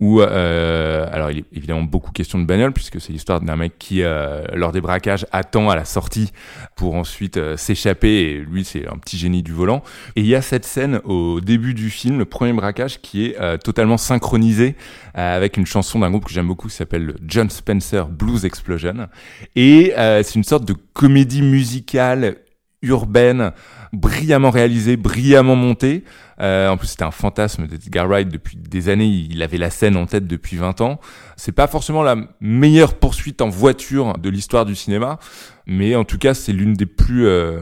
où, 0.03 0.21
euh, 0.21 1.07
alors 1.13 1.31
il 1.31 1.39
est 1.39 1.45
évidemment 1.53 1.85
beaucoup 1.85 2.11
question 2.11 2.41
de 2.41 2.45
bagnole, 2.45 2.73
puisque 2.73 3.01
c'est 3.01 3.13
l'histoire 3.13 3.41
d'un 3.41 3.55
mec 3.55 3.79
qui, 3.79 4.03
euh, 4.03 4.43
lors 4.53 4.73
des 4.73 4.81
braquages, 4.81 5.27
attend 5.31 5.71
à 5.71 5.77
la 5.77 5.85
sortie 5.85 6.33
pour 6.75 6.97
ensuite 6.97 7.37
euh, 7.37 7.57
s'échapper, 7.57 8.09
et 8.09 8.39
lui, 8.39 8.65
c'est 8.65 8.89
un 8.89 8.99
petit 8.99 9.17
génie 9.17 9.45
du 9.45 9.53
volant. 9.53 9.85
Et 10.17 10.23
il 10.23 10.27
y 10.27 10.35
a 10.35 10.43
cette 10.43 10.65
scène 10.65 11.01
au 11.05 11.41
début 11.41 11.73
du 11.73 11.89
film, 11.89 12.19
le 12.19 12.25
premier 12.25 12.53
braquage, 12.53 13.01
qui 13.01 13.27
est 13.27 13.41
euh, 13.41 13.59
totalement 13.59 13.97
synchronisé 13.97 14.75
avec 15.15 15.57
une 15.57 15.67
chanson 15.67 16.01
d'un 16.01 16.11
groupe 16.11 16.25
que 16.25 16.33
j'aime 16.33 16.49
beaucoup 16.49 16.67
qui 16.67 16.75
s'appelle 16.75 17.05
le 17.05 17.15
John 17.25 17.49
Spencer 17.49 18.09
Blues 18.09 18.45
Explosion. 18.45 19.09
Et 19.55 19.93
c'est 19.95 20.35
une 20.35 20.43
sorte 20.43 20.65
de 20.65 20.75
comédie 20.95 21.43
musicale 21.43 22.37
urbaine, 22.83 23.53
brillamment 23.93 24.51
réalisée, 24.51 24.97
brillamment 24.97 25.57
montée. 25.57 26.05
Euh, 26.41 26.69
en 26.69 26.77
plus, 26.77 26.89
c'était 26.89 27.05
un 27.05 27.11
fantasme 27.11 27.67
d'Edgar 27.67 28.09
Wright 28.09 28.29
depuis 28.29 28.57
des 28.57 28.89
années. 28.89 29.07
Il 29.07 29.43
avait 29.43 29.59
la 29.59 29.71
scène 29.71 29.97
en 29.97 30.07
tête 30.07 30.27
depuis 30.27 30.57
20 30.57 30.81
ans. 30.81 31.01
C'est 31.37 31.53
pas 31.53 31.67
forcément 31.67 32.03
la 32.03 32.17
meilleure 32.41 32.95
poursuite 32.95 33.41
en 33.41 33.49
voiture 33.49 34.19
de 34.19 34.29
l'histoire 34.29 34.65
du 34.65 34.75
cinéma, 34.75 35.19
mais 35.67 35.95
en 35.95 36.05
tout 36.05 36.19
cas, 36.19 36.35
c'est 36.35 36.53
l'une 36.53 36.75
des 36.75 36.87
plus 36.87 37.27
euh, 37.27 37.61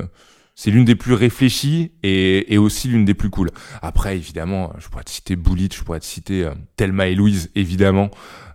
c'est 0.54 0.70
l'une 0.70 0.84
des 0.84 0.94
plus 0.94 1.14
réfléchies 1.14 1.92
et, 2.02 2.52
et 2.52 2.58
aussi 2.58 2.88
l'une 2.88 3.06
des 3.06 3.14
plus 3.14 3.30
cool. 3.30 3.50
Après, 3.80 4.16
évidemment, 4.16 4.72
je 4.78 4.88
pourrais 4.88 5.04
te 5.04 5.10
citer 5.10 5.34
Bullitt, 5.34 5.74
je 5.74 5.82
pourrais 5.82 6.00
te 6.00 6.04
citer 6.04 6.44
euh, 6.44 6.50
Thelma 6.76 7.06
et 7.06 7.14
Louise, 7.14 7.50
évidemment. 7.54 8.10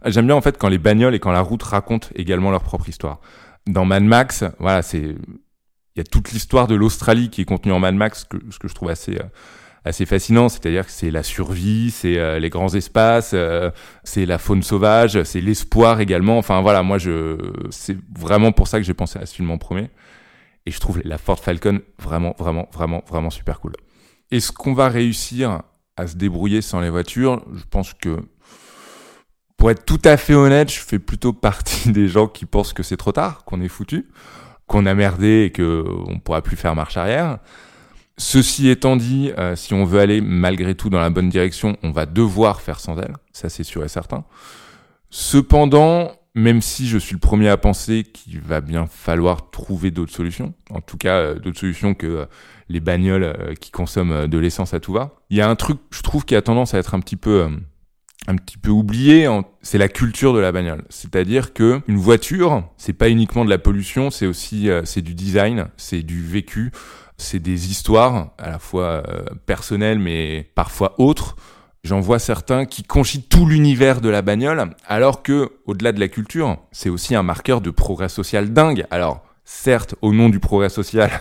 J'aime 0.06 0.28
bien 0.28 0.36
en 0.36 0.42
fait 0.42 0.58
quand 0.60 0.70
les 0.70 0.78
bagnoles 0.78 1.16
et 1.16 1.20
quand 1.20 1.32
la 1.32 1.42
route 1.42 1.64
racontent 1.64 2.10
également 2.16 2.52
leur 2.52 2.62
propre 2.62 2.88
histoire. 2.90 3.22
Dans 3.66 3.86
Mad 3.86 4.04
Max, 4.04 4.44
voilà, 4.60 4.84
c'est 4.84 5.16
il 5.96 6.00
y 6.00 6.02
a 6.02 6.04
toute 6.04 6.32
l'histoire 6.32 6.68
de 6.68 6.76
l'Australie 6.76 7.30
qui 7.30 7.42
est 7.42 7.46
contenue 7.46 7.74
en 7.74 7.80
Mad 7.80 7.96
Max, 7.96 8.26
que, 8.26 8.38
ce 8.50 8.60
que 8.60 8.68
je 8.68 8.76
trouve 8.76 8.90
assez 8.90 9.16
euh, 9.16 9.24
assez 9.86 10.06
fascinant. 10.06 10.50
C'est-à-dire 10.50 10.86
que 10.86 10.92
c'est 10.92 11.12
la 11.12 11.24
survie, 11.24 11.92
c'est 11.92 12.18
euh, 12.18 12.40
les 12.40 12.50
grands 12.50 12.74
espaces, 12.74 13.32
euh, 13.34 13.72
c'est 14.04 14.26
la 14.26 14.38
faune 14.38 14.64
sauvage, 14.64 15.24
c'est 15.24 15.42
l'espoir 15.42 16.02
également. 16.02 16.38
Enfin 16.38 16.62
voilà, 16.62 16.84
moi 16.84 16.98
je 16.98 17.38
c'est 17.70 17.98
vraiment 18.18 18.52
pour 18.52 18.68
ça 18.68 18.80
que 18.80 18.86
j'ai 18.86 18.94
pensé 18.94 19.20
à 19.20 19.26
ce 19.26 19.36
film 19.36 19.50
en 19.52 19.58
premier. 19.58 19.90
Et 20.66 20.72
je 20.72 20.80
trouve 20.80 21.00
la 21.06 21.20
Ford 21.20 21.40
Falcon 21.40 21.80
vraiment, 22.00 22.36
vraiment, 22.40 22.68
vraiment, 22.74 23.04
vraiment 23.08 23.30
super 23.30 23.60
cool. 23.60 23.74
Est-ce 24.32 24.52
qu'on 24.52 24.74
va 24.74 24.90
réussir 24.90 25.62
à 25.96 26.08
se 26.08 26.16
débrouiller 26.16 26.62
sans 26.62 26.80
les 26.80 26.90
voitures? 26.90 27.46
Je 27.54 27.64
pense 27.70 27.94
que, 27.94 28.18
pour 29.58 29.70
être 29.70 29.86
tout 29.86 30.02
à 30.04 30.18
fait 30.18 30.34
honnête, 30.34 30.74
je 30.74 30.80
fais 30.80 30.98
plutôt 30.98 31.34
partie 31.34 31.92
des 31.92 32.08
gens 32.08 32.28
qui 32.28 32.48
pensent 32.48 32.74
que 32.74 32.82
c'est 32.82 32.98
trop 32.98 33.12
tard, 33.12 33.46
qu'on 33.46 33.62
est 33.62 33.68
foutu, 33.68 34.08
qu'on 34.68 34.86
a 34.86 34.94
merdé 34.94 35.46
et 35.46 35.52
que 35.52 35.86
on 36.08 36.20
pourra 36.20 36.42
plus 36.42 36.56
faire 36.56 36.76
marche 36.76 36.98
arrière. 36.98 37.40
Ceci 38.18 38.70
étant 38.70 38.96
dit, 38.96 39.32
euh, 39.38 39.56
si 39.56 39.74
on 39.74 39.84
veut 39.84 40.00
aller 40.00 40.22
malgré 40.22 40.74
tout 40.74 40.90
dans 40.90 41.00
la 41.00 41.10
bonne 41.10 41.30
direction, 41.30 41.78
on 41.84 41.92
va 41.92 42.06
devoir 42.06 42.62
faire 42.62 42.80
sans 42.80 42.98
elles, 42.98 43.16
ça 43.34 43.50
c'est 43.50 43.64
sûr 43.64 43.84
et 43.84 43.90
certain. 43.90 44.24
Cependant, 45.10 46.14
même 46.34 46.62
si 46.62 46.88
je 46.88 46.98
suis 46.98 47.14
le 47.14 47.20
premier 47.20 47.50
à 47.50 47.58
penser 47.58 48.04
qu'il 48.04 48.40
va 48.40 48.62
bien 48.62 48.88
falloir 48.88 49.50
trouver 49.50 49.92
d'autres 49.92 50.14
solutions, 50.14 50.54
en 50.70 50.80
tout 50.80 50.98
cas 50.98 51.18
euh, 51.18 51.36
d'autres 51.36 51.60
solutions 51.60 51.94
que 51.94 52.08
euh, 52.08 52.26
les 52.70 52.80
bagnoles 52.80 53.56
qui 53.60 53.70
consomment 53.70 54.28
de 54.28 54.38
l'essence 54.40 54.74
à 54.74 54.80
tout 54.80 54.94
va. 54.94 55.12
Il 55.30 55.38
y 55.38 55.42
a 55.42 55.50
un 55.50 55.56
truc, 55.56 55.78
je 55.92 56.02
trouve, 56.02 56.26
qui 56.26 56.36
a 56.36 56.42
tendance 56.42 56.74
à 56.74 56.80
être 56.80 56.96
un 56.96 57.00
petit 57.00 57.16
peu, 57.16 57.48
un 58.28 58.36
petit 58.36 58.58
peu 58.58 58.72
oublié, 58.72 59.30
c'est 59.62 59.78
la 59.78 59.88
culture 59.88 60.34
de 60.34 60.40
la 60.40 60.52
bagnole. 60.52 60.84
C'est-à-dire 60.90 61.54
que 61.54 61.82
une 61.88 61.98
voiture, 61.98 62.64
c'est 62.78 62.94
pas 62.94 63.10
uniquement 63.10 63.46
de 63.46 63.50
la 63.50 63.58
pollution, 63.58 64.10
c'est 64.10 64.26
aussi, 64.26 64.70
euh, 64.70 64.82
c'est 64.86 65.02
du 65.02 65.14
design, 65.14 65.68
c'est 65.78 66.02
du 66.02 66.22
vécu, 66.24 66.72
c'est 67.18 67.40
des 67.40 67.70
histoires 67.70 68.32
à 68.38 68.50
la 68.50 68.60
fois 68.60 69.04
euh, 69.08 69.24
personnelles 69.46 70.00
mais 70.00 70.50
parfois 70.56 70.96
autres. 70.98 71.36
J'en 71.84 72.00
vois 72.00 72.18
certains 72.18 72.66
qui 72.66 72.82
conchient 72.82 73.22
tout 73.22 73.46
l'univers 73.46 74.02
de 74.02 74.10
la 74.10 74.24
bagnole, 74.24 74.72
alors 74.88 75.22
que, 75.22 75.52
au-delà 75.68 75.92
de 75.92 76.00
la 76.00 76.08
culture, 76.08 76.58
c'est 76.72 76.90
aussi 76.90 77.14
un 77.14 77.22
marqueur 77.22 77.62
de 77.62 77.70
progrès 77.70 78.10
social 78.10 78.52
dingue. 78.54 78.88
Alors, 78.90 79.24
certes, 79.44 79.94
au 80.02 80.12
nom 80.12 80.30
du 80.30 80.40
progrès 80.40 80.70
social, 80.70 81.12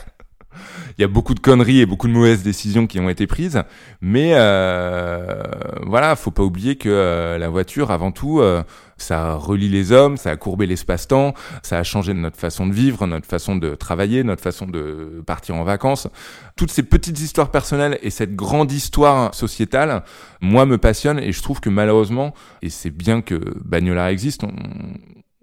il 0.97 1.01
y 1.01 1.05
a 1.05 1.09
beaucoup 1.09 1.35
de 1.35 1.40
conneries 1.40 1.81
et 1.81 1.87
beaucoup 1.87 2.09
de 2.09 2.12
mauvaises 2.12 2.43
décisions 2.43 2.87
qui 2.87 3.01
ont 3.01 3.09
été 3.09 3.27
prises, 3.27 3.62
mais 4.01 4.33
euh, 4.35 5.43
voilà, 5.87 6.17
faut 6.17 6.31
pas 6.31 6.43
oublier 6.43 6.77
que 6.77 6.88
euh, 6.88 7.38
la 7.38 7.49
voiture, 7.49 7.90
avant 7.90 8.12
tout, 8.12 8.40
euh, 8.40 8.62
ça 8.97 9.35
relie 9.35 9.69
les 9.69 9.93
hommes, 9.93 10.17
ça 10.17 10.31
a 10.31 10.37
courbé 10.37 10.67
l'espace-temps, 10.67 11.35
ça 11.62 11.79
a 11.79 11.83
changé 11.83 12.14
notre 12.14 12.38
façon 12.38 12.67
de 12.67 12.73
vivre, 12.73 13.07
notre 13.07 13.27
façon 13.27 13.57
de 13.57 13.75
travailler, 13.75 14.23
notre 14.23 14.43
façon 14.43 14.67
de 14.67 15.23
partir 15.27 15.57
en 15.57 15.64
vacances. 15.64 16.09
Toutes 16.57 16.71
ces 16.71 16.85
petites 16.85 17.21
histoires 17.21 17.51
personnelles 17.51 17.99
et 18.03 18.11
cette 18.11 18.37
grande 18.37 18.71
histoire 18.71 19.35
sociétale, 19.35 20.05
moi, 20.40 20.67
me 20.67 20.79
passionne 20.79 21.19
et 21.19 21.33
je 21.33 21.43
trouve 21.43 21.61
que 21.61 21.71
malheureusement, 21.71 22.35
et 22.62 22.71
c'est 22.71 22.90
bien 22.90 23.21
que 23.21 23.40
Bagnola 23.64 24.12
existe, 24.12 24.45
on, 24.45 24.53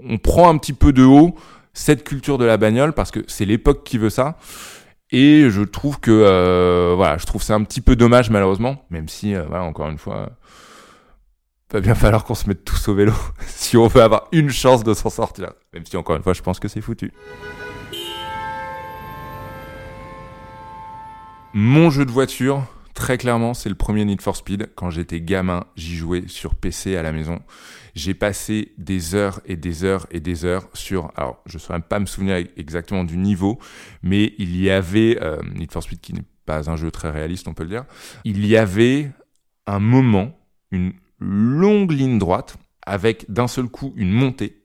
on 0.03 0.17
prend 0.17 0.49
un 0.49 0.57
petit 0.57 0.73
peu 0.73 0.93
de 0.93 1.03
haut 1.03 1.35
cette 1.73 2.03
culture 2.03 2.37
de 2.37 2.45
la 2.45 2.57
bagnole 2.57 2.93
parce 2.93 3.11
que 3.11 3.21
c'est 3.27 3.45
l'époque 3.45 3.83
qui 3.83 3.97
veut 3.97 4.09
ça. 4.09 4.37
Et 5.11 5.49
je 5.49 5.61
trouve 5.61 5.99
que 5.99 6.11
euh, 6.11 6.93
voilà, 6.95 7.17
je 7.17 7.25
trouve 7.25 7.43
c'est 7.43 7.53
un 7.53 7.63
petit 7.63 7.81
peu 7.81 7.95
dommage 7.95 8.29
malheureusement, 8.29 8.85
même 8.89 9.09
si 9.09 9.35
euh, 9.35 9.43
voilà, 9.47 9.63
encore 9.63 9.89
une 9.89 9.97
fois, 9.97 10.29
va 11.73 11.81
bien 11.81 11.95
falloir 11.95 12.23
qu'on 12.23 12.35
se 12.35 12.47
mette 12.47 12.63
tous 12.63 12.87
au 12.87 12.95
vélo 12.95 13.13
si 13.47 13.75
on 13.75 13.87
veut 13.87 14.01
avoir 14.01 14.27
une 14.31 14.49
chance 14.49 14.83
de 14.83 14.93
s'en 14.93 15.09
sortir. 15.09 15.51
Même 15.73 15.85
si 15.85 15.97
encore 15.97 16.15
une 16.15 16.23
fois, 16.23 16.33
je 16.33 16.41
pense 16.41 16.59
que 16.59 16.69
c'est 16.69 16.81
foutu. 16.81 17.11
Mon 21.53 21.89
jeu 21.89 22.05
de 22.05 22.11
voiture, 22.11 22.65
très 22.93 23.17
clairement, 23.17 23.53
c'est 23.53 23.69
le 23.69 23.75
premier 23.75 24.05
Need 24.05 24.21
for 24.21 24.35
Speed. 24.35 24.69
Quand 24.75 24.89
j'étais 24.89 25.21
gamin, 25.21 25.65
j'y 25.75 25.95
jouais 25.95 26.23
sur 26.27 26.55
PC 26.55 26.95
à 26.95 27.03
la 27.03 27.11
maison. 27.11 27.39
J'ai 27.95 28.13
passé 28.13 28.73
des 28.77 29.15
heures 29.15 29.41
et 29.45 29.55
des 29.55 29.83
heures 29.83 30.07
et 30.11 30.19
des 30.19 30.45
heures 30.45 30.69
sur. 30.73 31.11
Alors, 31.15 31.41
je 31.45 31.57
ne 31.57 31.59
saurais 31.59 31.81
pas 31.81 31.99
me 31.99 32.05
souvenir 32.05 32.37
exactement 32.57 33.03
du 33.03 33.17
niveau, 33.17 33.59
mais 34.01 34.33
il 34.37 34.59
y 34.61 34.69
avait 34.69 35.17
euh, 35.21 35.41
Need 35.55 35.71
for 35.71 35.83
Speed 35.83 35.99
qui 35.99 36.13
n'est 36.13 36.23
pas 36.45 36.69
un 36.69 36.75
jeu 36.75 36.91
très 36.91 37.09
réaliste, 37.09 37.47
on 37.47 37.53
peut 37.53 37.63
le 37.63 37.69
dire. 37.69 37.85
Il 38.23 38.45
y 38.45 38.57
avait 38.57 39.11
un 39.67 39.79
moment, 39.79 40.37
une 40.71 40.93
longue 41.19 41.91
ligne 41.91 42.17
droite 42.17 42.57
avec 42.85 43.29
d'un 43.31 43.47
seul 43.47 43.67
coup 43.67 43.93
une 43.95 44.11
montée. 44.11 44.57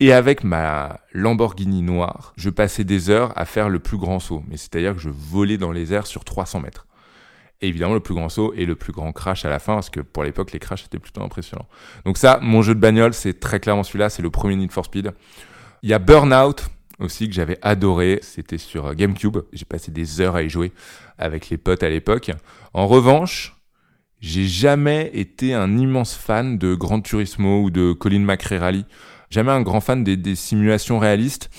Et 0.00 0.12
avec 0.12 0.42
ma 0.42 1.00
Lamborghini 1.12 1.82
noire, 1.82 2.32
je 2.36 2.50
passais 2.50 2.84
des 2.84 3.10
heures 3.10 3.32
à 3.38 3.44
faire 3.44 3.68
le 3.68 3.78
plus 3.78 3.96
grand 3.96 4.18
saut. 4.18 4.42
Mais 4.48 4.56
c'est-à-dire 4.56 4.94
que 4.94 5.00
je 5.00 5.08
volais 5.08 5.56
dans 5.56 5.72
les 5.72 5.92
airs 5.92 6.06
sur 6.06 6.24
300 6.24 6.60
mètres. 6.60 6.86
Et 7.60 7.68
évidemment, 7.68 7.94
le 7.94 8.00
plus 8.00 8.14
grand 8.14 8.28
saut 8.28 8.52
et 8.56 8.66
le 8.66 8.74
plus 8.74 8.92
grand 8.92 9.12
crash 9.12 9.44
à 9.44 9.50
la 9.50 9.58
fin, 9.58 9.74
parce 9.74 9.90
que 9.90 10.00
pour 10.00 10.24
l'époque, 10.24 10.52
les 10.52 10.58
crashs 10.58 10.84
étaient 10.84 10.98
plutôt 10.98 11.22
impressionnants. 11.22 11.68
Donc 12.04 12.18
ça, 12.18 12.38
mon 12.42 12.62
jeu 12.62 12.74
de 12.74 12.80
bagnole, 12.80 13.14
c'est 13.14 13.40
très 13.40 13.60
clairement 13.60 13.82
celui-là, 13.84 14.10
c'est 14.10 14.22
le 14.22 14.30
premier 14.30 14.56
Need 14.56 14.72
for 14.72 14.84
Speed. 14.84 15.12
Il 15.82 15.88
y 15.88 15.94
a 15.94 15.98
Burnout 15.98 16.68
aussi 16.98 17.28
que 17.28 17.34
j'avais 17.34 17.58
adoré, 17.62 18.18
c'était 18.22 18.58
sur 18.58 18.94
GameCube. 18.94 19.38
J'ai 19.52 19.64
passé 19.64 19.90
des 19.90 20.20
heures 20.20 20.36
à 20.36 20.42
y 20.42 20.48
jouer 20.48 20.72
avec 21.18 21.50
les 21.50 21.58
potes 21.58 21.82
à 21.82 21.90
l'époque. 21.90 22.30
En 22.72 22.86
revanche, 22.86 23.56
j'ai 24.20 24.46
jamais 24.46 25.10
été 25.12 25.54
un 25.54 25.76
immense 25.76 26.14
fan 26.14 26.58
de 26.58 26.74
Gran 26.74 27.00
Turismo 27.00 27.62
ou 27.62 27.70
de 27.70 27.92
Colin 27.92 28.20
McRae 28.20 28.58
Rally. 28.58 28.84
Jamais 29.30 29.52
un 29.52 29.62
grand 29.62 29.80
fan 29.80 30.04
des, 30.04 30.16
des 30.16 30.34
simulations 30.34 30.98
réalistes. 30.98 31.50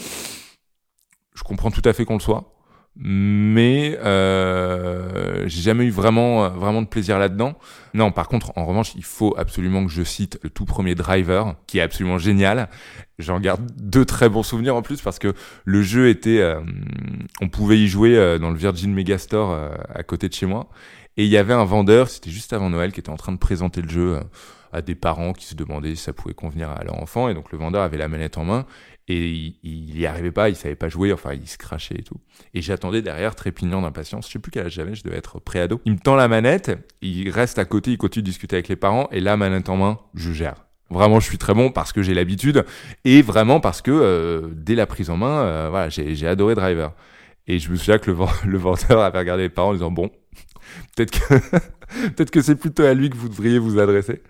Je 1.35 1.43
comprends 1.43 1.71
tout 1.71 1.81
à 1.85 1.93
fait 1.93 2.05
qu'on 2.05 2.15
le 2.15 2.21
soit 2.21 2.54
mais 2.97 3.97
euh, 4.03 5.43
j'ai 5.47 5.61
jamais 5.61 5.85
eu 5.85 5.89
vraiment 5.89 6.49
vraiment 6.49 6.81
de 6.81 6.87
plaisir 6.87 7.19
là-dedans. 7.19 7.55
Non, 7.93 8.11
par 8.11 8.27
contre, 8.27 8.51
en 8.57 8.65
revanche, 8.65 8.93
il 8.95 9.03
faut 9.05 9.33
absolument 9.37 9.85
que 9.85 9.91
je 9.91 10.03
cite 10.03 10.37
le 10.43 10.49
tout 10.49 10.65
premier 10.65 10.95
Driver, 10.95 11.55
qui 11.65 11.77
est 11.77 11.81
absolument 11.81 12.17
génial. 12.17 12.69
J'en 13.19 13.39
garde 13.39 13.61
deux 13.77 14.03
très 14.03 14.27
bons 14.27 14.43
souvenirs 14.43 14.75
en 14.75 14.81
plus 14.81 15.01
parce 15.01 15.19
que 15.19 15.33
le 15.63 15.81
jeu 15.81 16.09
était, 16.09 16.41
euh, 16.41 16.59
on 17.39 17.47
pouvait 17.47 17.79
y 17.79 17.87
jouer 17.87 18.17
euh, 18.17 18.37
dans 18.37 18.49
le 18.49 18.57
Virgin 18.57 18.93
Megastore 18.93 19.51
euh, 19.51 19.69
à 19.93 20.03
côté 20.03 20.27
de 20.27 20.33
chez 20.33 20.45
moi, 20.45 20.67
et 21.17 21.25
il 21.25 21.29
y 21.29 21.37
avait 21.37 21.53
un 21.53 21.65
vendeur, 21.65 22.09
c'était 22.09 22.31
juste 22.31 22.53
avant 22.53 22.69
Noël, 22.69 22.91
qui 22.91 22.99
était 22.99 23.09
en 23.09 23.17
train 23.17 23.31
de 23.31 23.37
présenter 23.37 23.81
le 23.81 23.89
jeu 23.89 24.19
à 24.71 24.81
des 24.81 24.95
parents 24.95 25.33
qui 25.33 25.45
se 25.45 25.55
demandaient 25.55 25.95
si 25.95 26.03
ça 26.03 26.13
pouvait 26.13 26.33
convenir 26.33 26.69
à 26.69 26.83
leur 26.83 27.01
enfant, 27.01 27.29
et 27.29 27.33
donc 27.33 27.51
le 27.51 27.57
vendeur 27.57 27.81
avait 27.81 27.97
la 27.97 28.07
manette 28.07 28.37
en 28.37 28.43
main 28.43 28.65
et 29.07 29.29
il, 29.29 29.55
il 29.63 29.99
y 29.99 30.05
arrivait 30.05 30.31
pas, 30.31 30.49
il 30.49 30.55
savait 30.55 30.75
pas 30.75 30.89
jouer, 30.89 31.13
enfin 31.13 31.33
il 31.33 31.47
se 31.47 31.57
crachait 31.57 31.95
et 31.99 32.03
tout. 32.03 32.19
Et 32.53 32.61
j'attendais 32.61 33.01
derrière, 33.01 33.35
trépignant 33.35 33.81
d'impatience, 33.81 34.27
je 34.27 34.33
sais 34.33 34.39
plus 34.39 34.51
quel 34.51 34.65
âge 34.65 34.73
j'avais, 34.73 34.95
je 34.95 35.03
devais 35.03 35.17
être 35.17 35.39
préado. 35.39 35.79
Il 35.85 35.93
me 35.93 35.99
tend 35.99 36.15
la 36.15 36.27
manette, 36.27 36.71
il 37.01 37.29
reste 37.29 37.59
à 37.59 37.65
côté, 37.65 37.91
il 37.91 37.97
continue 37.97 38.23
de 38.23 38.29
discuter 38.29 38.55
avec 38.55 38.67
les 38.67 38.75
parents, 38.75 39.07
et 39.11 39.19
là, 39.19 39.37
manette 39.37 39.69
en 39.69 39.77
main, 39.77 39.99
je 40.15 40.31
gère. 40.31 40.65
Vraiment, 40.89 41.19
je 41.19 41.27
suis 41.27 41.39
très 41.39 41.53
bon 41.53 41.71
parce 41.71 41.93
que 41.93 42.01
j'ai 42.03 42.13
l'habitude, 42.13 42.65
et 43.05 43.21
vraiment 43.21 43.59
parce 43.59 43.81
que 43.81 43.91
euh, 43.91 44.49
dès 44.53 44.75
la 44.75 44.85
prise 44.87 45.09
en 45.09 45.17
main, 45.17 45.41
euh, 45.41 45.67
voilà, 45.69 45.89
j'ai 45.89 46.27
adoré 46.27 46.55
Driver. 46.55 46.93
Et 47.47 47.59
je 47.59 47.69
me 47.71 47.75
souviens 47.75 47.99
que 47.99 48.11
le 48.45 48.57
vendeur 48.57 49.01
avait 49.01 49.19
regardé 49.19 49.43
les 49.43 49.49
parents 49.49 49.69
en 49.69 49.73
disant 49.73 49.91
bon, 49.91 50.09
peut-être 50.95 52.31
que 52.31 52.41
c'est 52.41 52.55
plutôt 52.55 52.83
à 52.83 52.93
lui 52.93 53.09
que 53.09 53.15
vous 53.15 53.29
devriez 53.29 53.59
vous 53.59 53.79
adresser. 53.79 54.21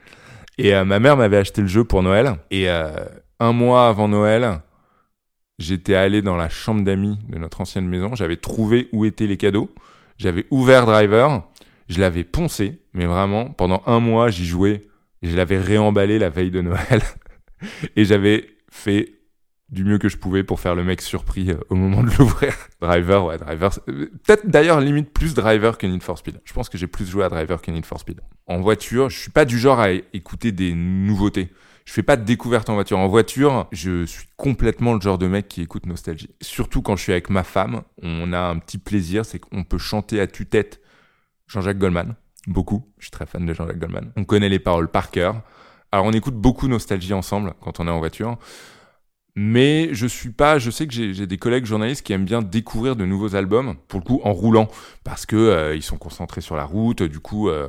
Et 0.57 0.73
euh, 0.73 0.85
ma 0.85 0.99
mère 0.99 1.17
m'avait 1.17 1.37
acheté 1.37 1.61
le 1.61 1.67
jeu 1.67 1.83
pour 1.83 2.01
Noël, 2.01 2.37
et 2.49 2.69
euh, 2.69 2.93
un 3.39 3.51
mois 3.51 3.87
avant 3.87 4.07
Noël, 4.07 4.61
j'étais 5.59 5.95
allé 5.95 6.21
dans 6.21 6.37
la 6.37 6.49
chambre 6.49 6.83
d'amis 6.83 7.17
de 7.29 7.37
notre 7.37 7.61
ancienne 7.61 7.87
maison, 7.87 8.15
j'avais 8.15 8.37
trouvé 8.37 8.87
où 8.93 9.05
étaient 9.05 9.27
les 9.27 9.37
cadeaux, 9.37 9.69
j'avais 10.17 10.45
ouvert 10.51 10.85
Driver, 10.85 11.43
je 11.89 11.99
l'avais 11.99 12.23
poncé, 12.23 12.79
mais 12.93 13.05
vraiment, 13.05 13.49
pendant 13.49 13.83
un 13.85 13.99
mois, 13.99 14.29
j'y 14.29 14.45
jouais, 14.45 14.87
je 15.21 15.35
l'avais 15.35 15.59
réemballé 15.59 16.19
la 16.19 16.29
veille 16.29 16.51
de 16.51 16.61
Noël, 16.61 17.01
et 17.97 18.05
j'avais 18.05 18.47
fait 18.71 19.14
du 19.69 19.83
mieux 19.83 19.97
que 19.97 20.09
je 20.09 20.17
pouvais 20.17 20.43
pour 20.43 20.59
faire 20.59 20.75
le 20.75 20.83
mec 20.83 21.01
surpris 21.01 21.51
euh, 21.51 21.57
au 21.69 21.75
moment 21.75 22.03
de 22.03 22.11
l'ouvrir. 22.17 22.53
Driver, 22.81 23.25
ouais, 23.25 23.37
Driver. 23.37 23.71
euh, 23.89 24.11
Peut-être 24.25 24.47
d'ailleurs 24.47 24.79
limite 24.79 25.11
plus 25.11 25.33
Driver 25.33 25.77
que 25.77 25.87
Need 25.87 26.03
for 26.03 26.17
Speed. 26.17 26.39
Je 26.45 26.53
pense 26.53 26.69
que 26.69 26.77
j'ai 26.77 26.87
plus 26.87 27.05
joué 27.09 27.23
à 27.23 27.29
Driver 27.29 27.61
que 27.61 27.71
Need 27.71 27.85
for 27.85 27.99
Speed. 27.99 28.21
En 28.47 28.61
voiture, 28.61 29.09
je 29.09 29.17
suis 29.19 29.31
pas 29.31 29.45
du 29.45 29.57
genre 29.57 29.79
à 29.79 29.91
écouter 29.91 30.51
des 30.51 30.73
nouveautés. 30.75 31.51
Je 31.85 31.93
fais 31.93 32.03
pas 32.03 32.15
de 32.17 32.23
découverte 32.23 32.69
en 32.69 32.73
voiture. 32.75 32.97
En 32.99 33.07
voiture, 33.07 33.67
je 33.71 34.05
suis 34.05 34.27
complètement 34.37 34.93
le 34.93 35.01
genre 35.01 35.17
de 35.17 35.27
mec 35.27 35.47
qui 35.47 35.61
écoute 35.61 35.85
Nostalgie. 35.85 36.29
Surtout 36.41 36.81
quand 36.81 36.95
je 36.95 37.03
suis 37.03 37.11
avec 37.11 37.29
ma 37.29 37.43
femme, 37.43 37.81
on 38.01 38.33
a 38.33 38.39
un 38.39 38.57
petit 38.59 38.77
plaisir, 38.79 39.25
c'est 39.25 39.39
qu'on 39.39 39.63
peut 39.63 39.77
chanter 39.77 40.19
à 40.19 40.27
tue-tête 40.27 40.79
Jean-Jacques 41.47 41.77
Goldman. 41.77 42.15
Beaucoup. 42.47 42.87
Je 42.99 43.05
suis 43.05 43.11
très 43.11 43.25
fan 43.25 43.45
de 43.45 43.53
Jean-Jacques 43.53 43.79
Goldman. 43.79 44.11
On 44.15 44.25
connaît 44.25 44.49
les 44.49 44.59
paroles 44.59 44.89
par 44.89 45.09
cœur. 45.11 45.41
Alors 45.91 46.05
on 46.05 46.11
écoute 46.11 46.35
beaucoup 46.35 46.67
Nostalgie 46.67 47.13
ensemble 47.13 47.53
quand 47.61 47.79
on 47.79 47.87
est 47.87 47.91
en 47.91 47.99
voiture. 47.99 48.37
Mais 49.37 49.89
je 49.93 50.07
suis 50.07 50.29
pas, 50.29 50.59
je 50.59 50.71
sais 50.71 50.87
que 50.87 50.93
j'ai 50.93 51.27
des 51.27 51.37
collègues 51.37 51.65
journalistes 51.65 52.05
qui 52.05 52.13
aiment 52.13 52.23
bien 52.25 52.41
découvrir 52.41 52.95
de 52.95 53.05
nouveaux 53.05 53.35
albums, 53.35 53.75
pour 53.89 53.99
le 53.99 54.05
coup 54.05 54.21
en 54.23 54.31
roulant, 54.31 54.69
parce 55.03 55.25
que 55.25 55.35
euh, 55.35 55.75
ils 55.75 55.83
sont 55.83 55.97
concentrés 55.97 56.39
sur 56.39 56.55
la 56.55 56.63
route, 56.63 57.03
du 57.03 57.19
coup, 57.19 57.49
euh, 57.49 57.67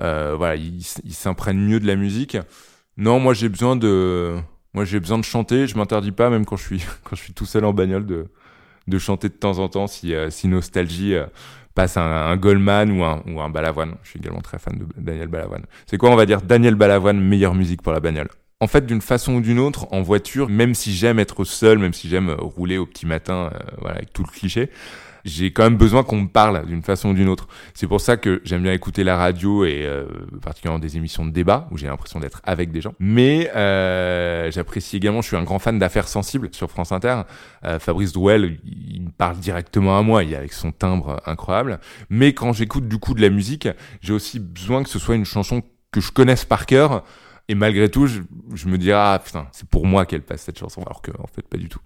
euh, 0.00 0.34
voilà, 0.36 0.54
ils 0.56 0.84
s'imprègnent 0.84 1.58
mieux 1.58 1.80
de 1.80 1.86
la 1.88 1.96
musique. 1.96 2.36
Non, 2.96 3.20
moi 3.20 3.32
j'ai 3.32 3.48
besoin 3.48 3.76
de, 3.76 4.36
moi 4.74 4.84
j'ai 4.84 5.00
besoin 5.00 5.18
de 5.18 5.24
chanter. 5.24 5.66
Je 5.66 5.76
m'interdis 5.76 6.12
pas, 6.12 6.30
même 6.30 6.44
quand 6.44 6.56
je 6.56 6.64
suis 6.64 6.84
quand 7.04 7.16
je 7.16 7.22
suis 7.22 7.32
tout 7.32 7.46
seul 7.46 7.64
en 7.64 7.72
bagnole, 7.72 8.06
de 8.06 8.26
de 8.88 8.98
chanter 8.98 9.28
de 9.28 9.34
temps 9.34 9.58
en 9.58 9.68
temps 9.68 9.86
si 9.86 10.14
euh, 10.14 10.30
si 10.30 10.48
nostalgie 10.48 11.14
euh, 11.14 11.26
passe 11.74 11.96
un, 11.96 12.02
un 12.02 12.36
Goldman 12.36 12.90
ou 12.92 13.04
un 13.04 13.22
ou 13.28 13.40
un 13.40 13.50
Balavoine. 13.50 13.96
Je 14.02 14.10
suis 14.10 14.18
également 14.20 14.40
très 14.40 14.58
fan 14.58 14.78
de 14.78 14.86
Daniel 15.00 15.28
Balavoine. 15.28 15.64
C'est 15.86 15.98
quoi, 15.98 16.10
on 16.10 16.16
va 16.16 16.26
dire 16.26 16.42
Daniel 16.42 16.74
Balavoine, 16.74 17.20
meilleure 17.20 17.54
musique 17.54 17.82
pour 17.82 17.92
la 17.92 18.00
bagnole? 18.00 18.28
En 18.60 18.66
fait, 18.66 18.86
d'une 18.86 19.00
façon 19.00 19.34
ou 19.34 19.40
d'une 19.40 19.60
autre, 19.60 19.86
en 19.92 20.02
voiture, 20.02 20.48
même 20.48 20.74
si 20.74 20.92
j'aime 20.94 21.18
être 21.20 21.44
seul, 21.44 21.78
même 21.78 21.92
si 21.92 22.08
j'aime 22.08 22.30
rouler 22.30 22.76
au 22.76 22.86
petit 22.86 23.06
matin, 23.06 23.50
euh, 23.52 23.58
voilà, 23.78 23.96
avec 23.96 24.12
tout 24.12 24.24
le 24.24 24.30
cliché, 24.30 24.70
j'ai 25.24 25.52
quand 25.52 25.62
même 25.62 25.76
besoin 25.76 26.02
qu'on 26.02 26.22
me 26.22 26.28
parle 26.28 26.66
d'une 26.66 26.82
façon 26.82 27.10
ou 27.10 27.14
d'une 27.14 27.28
autre. 27.28 27.46
C'est 27.74 27.86
pour 27.86 28.00
ça 28.00 28.16
que 28.16 28.40
j'aime 28.44 28.62
bien 28.62 28.72
écouter 28.72 29.04
la 29.04 29.16
radio 29.16 29.64
et 29.64 29.84
euh, 29.84 30.06
particulièrement 30.42 30.78
des 30.78 30.96
émissions 30.96 31.24
de 31.24 31.30
débat 31.30 31.68
où 31.70 31.76
j'ai 31.76 31.86
l'impression 31.86 32.20
d'être 32.20 32.40
avec 32.44 32.72
des 32.72 32.80
gens. 32.80 32.94
Mais 32.98 33.50
euh, 33.54 34.50
j'apprécie 34.50 34.96
également, 34.96 35.22
je 35.22 35.28
suis 35.28 35.36
un 35.36 35.44
grand 35.44 35.58
fan 35.58 35.78
d'affaires 35.78 36.08
sensibles 36.08 36.48
sur 36.52 36.70
France 36.70 36.92
Inter. 36.92 37.22
Euh, 37.64 37.78
Fabrice 37.78 38.12
Drouel, 38.12 38.58
il 38.64 39.02
me 39.02 39.10
parle 39.10 39.36
directement 39.38 39.98
à 39.98 40.02
moi, 40.02 40.24
il 40.24 40.32
est 40.32 40.36
avec 40.36 40.52
son 40.52 40.72
timbre 40.72 41.20
incroyable. 41.26 41.78
Mais 42.10 42.32
quand 42.32 42.52
j'écoute 42.52 42.88
du 42.88 42.98
coup 42.98 43.14
de 43.14 43.22
la 43.22 43.30
musique, 43.30 43.68
j'ai 44.00 44.12
aussi 44.12 44.40
besoin 44.40 44.82
que 44.82 44.88
ce 44.88 44.98
soit 44.98 45.14
une 45.14 45.24
chanson 45.24 45.62
que 45.90 46.00
je 46.00 46.10
connaisse 46.10 46.44
par 46.44 46.66
cœur. 46.66 47.04
Et 47.50 47.54
malgré 47.54 47.90
tout, 47.90 48.06
je, 48.06 48.20
me 48.68 48.76
dis, 48.76 48.92
ah 48.92 49.20
putain, 49.24 49.48
c'est 49.52 49.66
pour 49.66 49.86
moi 49.86 50.04
qu'elle 50.04 50.22
passe 50.22 50.42
cette 50.42 50.58
chanson, 50.58 50.82
alors 50.82 51.00
que 51.00 51.10
fait, 51.34 51.48
pas 51.48 51.56
du 51.56 51.70
tout. 51.70 51.80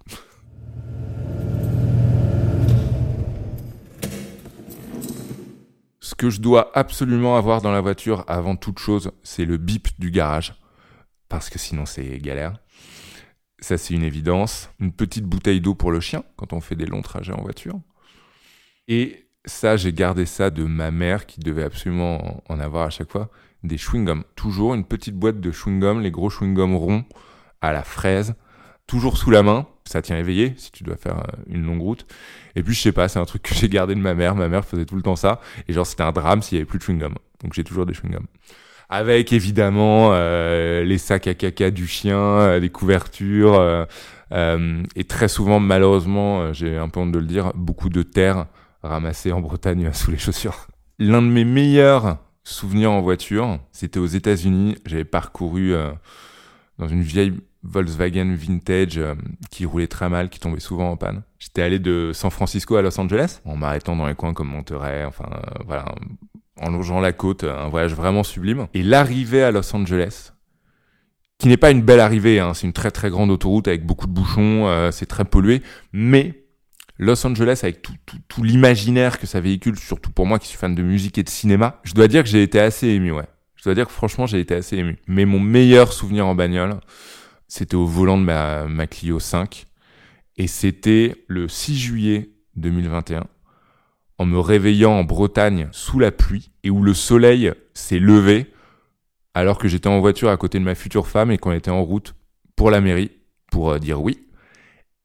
Ce 6.01 6.15
que 6.15 6.29
je 6.29 6.41
dois 6.41 6.77
absolument 6.77 7.37
avoir 7.37 7.61
dans 7.61 7.71
la 7.71 7.79
voiture 7.79 8.25
avant 8.27 8.57
toute 8.57 8.77
chose, 8.77 9.11
c'est 9.23 9.45
le 9.45 9.55
bip 9.55 9.87
du 9.99 10.11
garage. 10.11 10.53
Parce 11.29 11.49
que 11.49 11.57
sinon, 11.57 11.85
c'est 11.85 12.17
galère. 12.19 12.57
Ça, 13.59 13.77
c'est 13.77 13.93
une 13.93 14.03
évidence. 14.03 14.69
Une 14.81 14.91
petite 14.91 15.23
bouteille 15.23 15.61
d'eau 15.61 15.75
pour 15.75 15.91
le 15.91 16.01
chien 16.01 16.23
quand 16.35 16.51
on 16.51 16.59
fait 16.59 16.75
des 16.75 16.85
longs 16.85 17.01
trajets 17.01 17.31
en 17.31 17.41
voiture. 17.41 17.79
Et 18.89 19.22
ça, 19.45 19.75
j'ai 19.77 19.93
gardé 19.93 20.25
ça 20.25 20.49
de 20.49 20.63
ma 20.63 20.91
mère 20.91 21.25
qui 21.25 21.39
devait 21.39 21.63
absolument 21.63 22.43
en 22.49 22.59
avoir 22.59 22.87
à 22.87 22.89
chaque 22.89 23.11
fois. 23.11 23.29
Des 23.63 23.77
chewing-gums. 23.77 24.23
Toujours 24.35 24.73
une 24.73 24.85
petite 24.85 25.15
boîte 25.15 25.39
de 25.39 25.51
chewing-gums, 25.51 26.01
les 26.01 26.11
gros 26.11 26.29
chewing-gums 26.29 26.75
ronds 26.75 27.05
à 27.61 27.71
la 27.71 27.83
fraise. 27.83 28.35
toujours 28.87 29.17
sous 29.17 29.31
la 29.31 29.43
main. 29.43 29.67
Ça 29.85 30.01
tient 30.01 30.17
éveillé 30.17 30.53
si 30.57 30.71
tu 30.71 30.83
dois 30.83 30.95
faire 30.95 31.19
euh, 31.19 31.43
une 31.47 31.65
longue 31.65 31.81
route. 31.81 32.05
Et 32.55 32.63
puis 32.63 32.73
je 32.73 32.81
sais 32.81 32.91
pas, 32.91 33.07
c'est 33.07 33.19
un 33.19 33.25
truc 33.25 33.41
que 33.43 33.53
j'ai 33.53 33.69
gardé 33.69 33.95
de 33.95 33.99
ma 33.99 34.13
mère. 34.13 34.35
Ma 34.35 34.47
mère 34.49 34.65
faisait 34.65 34.85
tout 34.85 34.95
le 34.95 35.01
temps 35.01 35.15
ça. 35.15 35.41
Et 35.67 35.73
genre 35.73 35.85
c'était 35.85 36.03
un 36.03 36.11
drame 36.11 36.41
s'il 36.41 36.57
y 36.57 36.59
avait 36.59 36.65
plus 36.65 36.79
de 36.79 36.83
chewing 36.83 36.99
gum. 36.99 37.15
Donc 37.43 37.53
j'ai 37.53 37.63
toujours 37.63 37.85
des 37.85 37.93
chewing 37.93 38.13
gum. 38.13 38.27
Avec 38.89 39.33
évidemment 39.33 40.11
euh, 40.13 40.83
les 40.83 40.97
sacs 40.97 41.27
à 41.27 41.33
caca 41.33 41.71
du 41.71 41.87
chien, 41.87 42.17
euh, 42.17 42.59
les 42.59 42.69
couvertures 42.69 43.55
euh, 43.55 43.85
euh, 44.33 44.83
et 44.95 45.03
très 45.03 45.27
souvent 45.27 45.59
malheureusement, 45.59 46.41
euh, 46.41 46.53
j'ai 46.53 46.77
un 46.77 46.89
peu 46.89 46.99
honte 46.99 47.11
de 47.11 47.19
le 47.19 47.25
dire, 47.25 47.51
beaucoup 47.55 47.89
de 47.89 48.03
terre 48.03 48.47
ramassée 48.83 49.31
en 49.31 49.41
Bretagne 49.41 49.91
sous 49.93 50.11
les 50.11 50.17
chaussures. 50.17 50.67
L'un 50.99 51.21
de 51.21 51.27
mes 51.27 51.45
meilleurs 51.45 52.17
souvenirs 52.43 52.91
en 52.91 53.01
voiture, 53.01 53.59
c'était 53.71 53.99
aux 53.99 54.05
États-Unis. 54.05 54.75
J'avais 54.85 55.05
parcouru 55.05 55.73
euh, 55.73 55.91
dans 56.77 56.87
une 56.87 57.01
vieille 57.01 57.33
Volkswagen 57.63 58.35
vintage 58.35 58.97
euh, 58.97 59.15
qui 59.49 59.65
roulait 59.65 59.87
très 59.87 60.09
mal, 60.09 60.29
qui 60.29 60.39
tombait 60.39 60.59
souvent 60.59 60.91
en 60.91 60.97
panne. 60.97 61.23
J'étais 61.39 61.61
allé 61.61 61.79
de 61.79 62.11
San 62.13 62.29
Francisco 62.29 62.75
à 62.75 62.81
Los 62.81 62.99
Angeles 62.99 63.41
en 63.45 63.55
m'arrêtant 63.55 63.95
dans 63.95 64.05
les 64.05 64.15
coins 64.15 64.33
comme 64.33 64.49
Monterey, 64.49 65.05
enfin 65.05 65.29
euh, 65.31 65.63
voilà, 65.65 65.85
en 66.59 66.69
longeant 66.69 66.99
la 66.99 67.13
côte, 67.13 67.43
un 67.43 67.69
voyage 67.69 67.93
vraiment 67.93 68.23
sublime. 68.23 68.67
Et 68.73 68.83
l'arrivée 68.83 69.43
à 69.43 69.51
Los 69.51 69.73
Angeles, 69.75 70.33
qui 71.37 71.47
n'est 71.47 71.57
pas 71.57 71.71
une 71.71 71.81
belle 71.81 71.99
arrivée, 71.99 72.39
hein, 72.39 72.53
c'est 72.53 72.67
une 72.67 72.73
très 72.73 72.91
très 72.91 73.09
grande 73.09 73.31
autoroute 73.31 73.67
avec 73.67 73.85
beaucoup 73.85 74.07
de 74.07 74.11
bouchons, 74.13 74.67
euh, 74.67 74.91
c'est 74.91 75.05
très 75.05 75.25
pollué, 75.25 75.61
mais 75.93 76.42
Los 77.03 77.25
Angeles 77.27 77.59
avec 77.63 77.81
tout, 77.81 78.43
l'imaginaire 78.43 79.19
que 79.19 79.27
ça 79.27 79.39
véhicule, 79.39 79.77
surtout 79.77 80.11
pour 80.11 80.25
moi 80.25 80.39
qui 80.39 80.47
suis 80.47 80.57
fan 80.57 80.73
de 80.73 80.81
musique 80.81 81.17
et 81.17 81.23
de 81.23 81.29
cinéma, 81.29 81.79
je 81.83 81.93
dois 81.93 82.07
dire 82.07 82.23
que 82.23 82.29
j'ai 82.29 82.41
été 82.41 82.59
assez 82.59 82.87
ému, 82.87 83.11
ouais. 83.11 83.27
Je 83.55 83.63
dois 83.63 83.75
dire 83.75 83.87
que 83.87 83.93
franchement 83.93 84.25
j'ai 84.25 84.39
été 84.39 84.55
assez 84.55 84.77
ému. 84.77 84.97
Mais 85.07 85.25
mon 85.25 85.39
meilleur 85.39 85.93
souvenir 85.93 86.25
en 86.27 86.35
bagnole, 86.35 86.79
c'était 87.47 87.75
au 87.75 87.85
volant 87.85 88.17
de 88.17 88.23
ma, 88.23 88.65
ma 88.65 88.87
Clio 88.87 89.19
5. 89.19 89.65
Et 90.37 90.47
c'était 90.47 91.25
le 91.27 91.47
6 91.47 91.77
juillet 91.77 92.29
2021, 92.55 93.25
en 94.17 94.25
me 94.25 94.39
réveillant 94.39 94.91
en 94.91 95.03
Bretagne 95.03 95.67
sous 95.71 95.99
la 95.99 96.11
pluie 96.11 96.51
et 96.63 96.69
où 96.69 96.81
le 96.81 96.93
soleil 96.93 97.51
s'est 97.73 97.99
levé 97.99 98.51
alors 99.33 99.57
que 99.57 99.67
j'étais 99.67 99.87
en 99.87 99.99
voiture 99.99 100.29
à 100.29 100.37
côté 100.37 100.59
de 100.59 100.63
ma 100.63 100.75
future 100.75 101.07
femme 101.07 101.31
et 101.31 101.37
qu'on 101.37 101.51
était 101.51 101.71
en 101.71 101.83
route 101.83 102.15
pour 102.55 102.71
la 102.71 102.81
mairie 102.81 103.11
pour 103.51 103.71
euh, 103.71 103.79
dire 103.79 104.01
oui. 104.01 104.22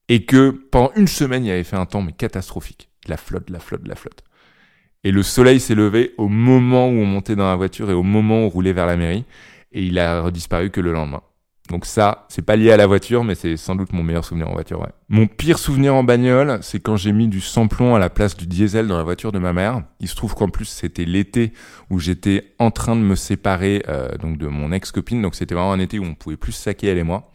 Et 0.09 0.25
que 0.25 0.49
pendant 0.49 0.91
une 0.95 1.07
semaine, 1.07 1.45
il 1.45 1.51
avait 1.51 1.63
fait 1.63 1.77
un 1.77 1.85
temps 1.85 2.01
mais 2.01 2.11
catastrophique. 2.11 2.89
La 3.07 3.15
flotte, 3.15 3.49
la 3.49 3.59
flotte, 3.59 3.87
la 3.87 3.95
flotte. 3.95 4.23
Et 5.03 5.11
le 5.11 5.23
soleil 5.23 5.59
s'est 5.59 5.75
levé 5.75 6.13
au 6.17 6.27
moment 6.27 6.87
où 6.89 6.93
on 6.93 7.05
montait 7.05 7.35
dans 7.35 7.47
la 7.47 7.55
voiture 7.55 7.89
et 7.89 7.93
au 7.93 8.03
moment 8.03 8.41
où 8.41 8.45
on 8.45 8.49
roulait 8.49 8.73
vers 8.73 8.85
la 8.85 8.97
mairie. 8.97 9.23
Et 9.71 9.83
il 9.83 9.97
a 9.99 10.21
redisparu 10.21 10.71
que 10.71 10.81
le 10.81 10.91
lendemain. 10.91 11.21
Donc 11.69 11.85
ça, 11.85 12.25
c'est 12.29 12.41
pas 12.41 12.55
lié 12.55 12.71
à 12.71 12.77
la 12.77 12.87
voiture, 12.87 13.23
mais 13.23 13.35
c'est 13.35 13.55
sans 13.55 13.75
doute 13.75 13.93
mon 13.93 14.01
meilleur 14.01 14.25
souvenir 14.25 14.49
en 14.49 14.53
voiture, 14.53 14.79
ouais. 14.81 14.89
Mon 15.07 15.27
pire 15.27 15.59
souvenir 15.59 15.93
en 15.93 16.03
bagnole, 16.03 16.57
c'est 16.63 16.79
quand 16.79 16.97
j'ai 16.97 17.11
mis 17.11 17.27
du 17.27 17.41
samplon 17.41 17.93
à 17.93 17.99
la 17.99 18.09
place 18.09 18.35
du 18.35 18.47
diesel 18.47 18.87
dans 18.87 18.97
la 18.97 19.03
voiture 19.03 19.31
de 19.31 19.37
ma 19.37 19.53
mère. 19.53 19.83
Il 19.99 20.07
se 20.07 20.15
trouve 20.15 20.33
qu'en 20.33 20.49
plus, 20.49 20.65
c'était 20.65 21.05
l'été 21.05 21.53
où 21.91 21.99
j'étais 21.99 22.55
en 22.57 22.71
train 22.71 22.95
de 22.95 23.01
me 23.01 23.15
séparer 23.15 23.83
euh, 23.87 24.17
donc 24.17 24.39
de 24.39 24.47
mon 24.47 24.71
ex-copine. 24.71 25.21
Donc 25.21 25.35
c'était 25.35 25.53
vraiment 25.53 25.71
un 25.71 25.79
été 25.79 25.99
où 25.99 26.05
on 26.05 26.15
pouvait 26.15 26.37
plus 26.37 26.53
saquer, 26.53 26.87
elle 26.87 26.97
et 26.97 27.03
moi. 27.03 27.31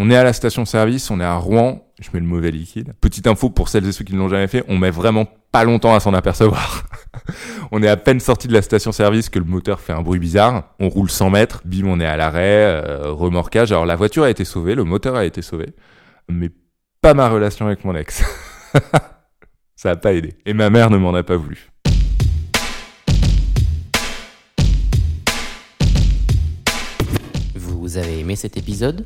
On 0.00 0.10
est 0.10 0.16
à 0.16 0.22
la 0.22 0.32
station-service, 0.32 1.10
on 1.10 1.18
est 1.18 1.24
à 1.24 1.34
Rouen, 1.34 1.84
je 2.00 2.10
mets 2.14 2.20
le 2.20 2.26
mauvais 2.26 2.52
liquide. 2.52 2.92
Petite 3.00 3.26
info 3.26 3.50
pour 3.50 3.68
celles 3.68 3.84
et 3.84 3.90
ceux 3.90 4.04
qui 4.04 4.14
ne 4.14 4.18
l'ont 4.20 4.28
jamais 4.28 4.46
fait, 4.46 4.64
on 4.68 4.78
met 4.78 4.92
vraiment 4.92 5.26
pas 5.50 5.64
longtemps 5.64 5.92
à 5.92 5.98
s'en 5.98 6.14
apercevoir. 6.14 6.84
on 7.72 7.82
est 7.82 7.88
à 7.88 7.96
peine 7.96 8.20
sorti 8.20 8.46
de 8.46 8.52
la 8.52 8.62
station-service 8.62 9.28
que 9.28 9.40
le 9.40 9.44
moteur 9.44 9.80
fait 9.80 9.92
un 9.92 10.02
bruit 10.02 10.20
bizarre. 10.20 10.72
On 10.78 10.88
roule 10.88 11.10
100 11.10 11.30
mètres, 11.30 11.62
bim, 11.64 11.88
on 11.88 11.98
est 11.98 12.06
à 12.06 12.16
l'arrêt, 12.16 12.64
euh, 12.64 13.10
remorquage. 13.10 13.72
Alors 13.72 13.86
la 13.86 13.96
voiture 13.96 14.22
a 14.22 14.30
été 14.30 14.44
sauvée, 14.44 14.76
le 14.76 14.84
moteur 14.84 15.16
a 15.16 15.24
été 15.24 15.42
sauvé, 15.42 15.74
mais 16.28 16.50
pas 17.02 17.14
ma 17.14 17.28
relation 17.28 17.66
avec 17.66 17.84
mon 17.84 17.96
ex. 17.96 18.22
Ça 19.74 19.90
a 19.90 19.96
pas 19.96 20.12
aidé. 20.12 20.34
Et 20.46 20.54
ma 20.54 20.70
mère 20.70 20.90
ne 20.90 20.96
m'en 20.96 21.12
a 21.12 21.24
pas 21.24 21.36
voulu. 21.36 21.72
Vous 27.56 27.96
avez 27.96 28.20
aimé 28.20 28.36
cet 28.36 28.56
épisode? 28.56 29.04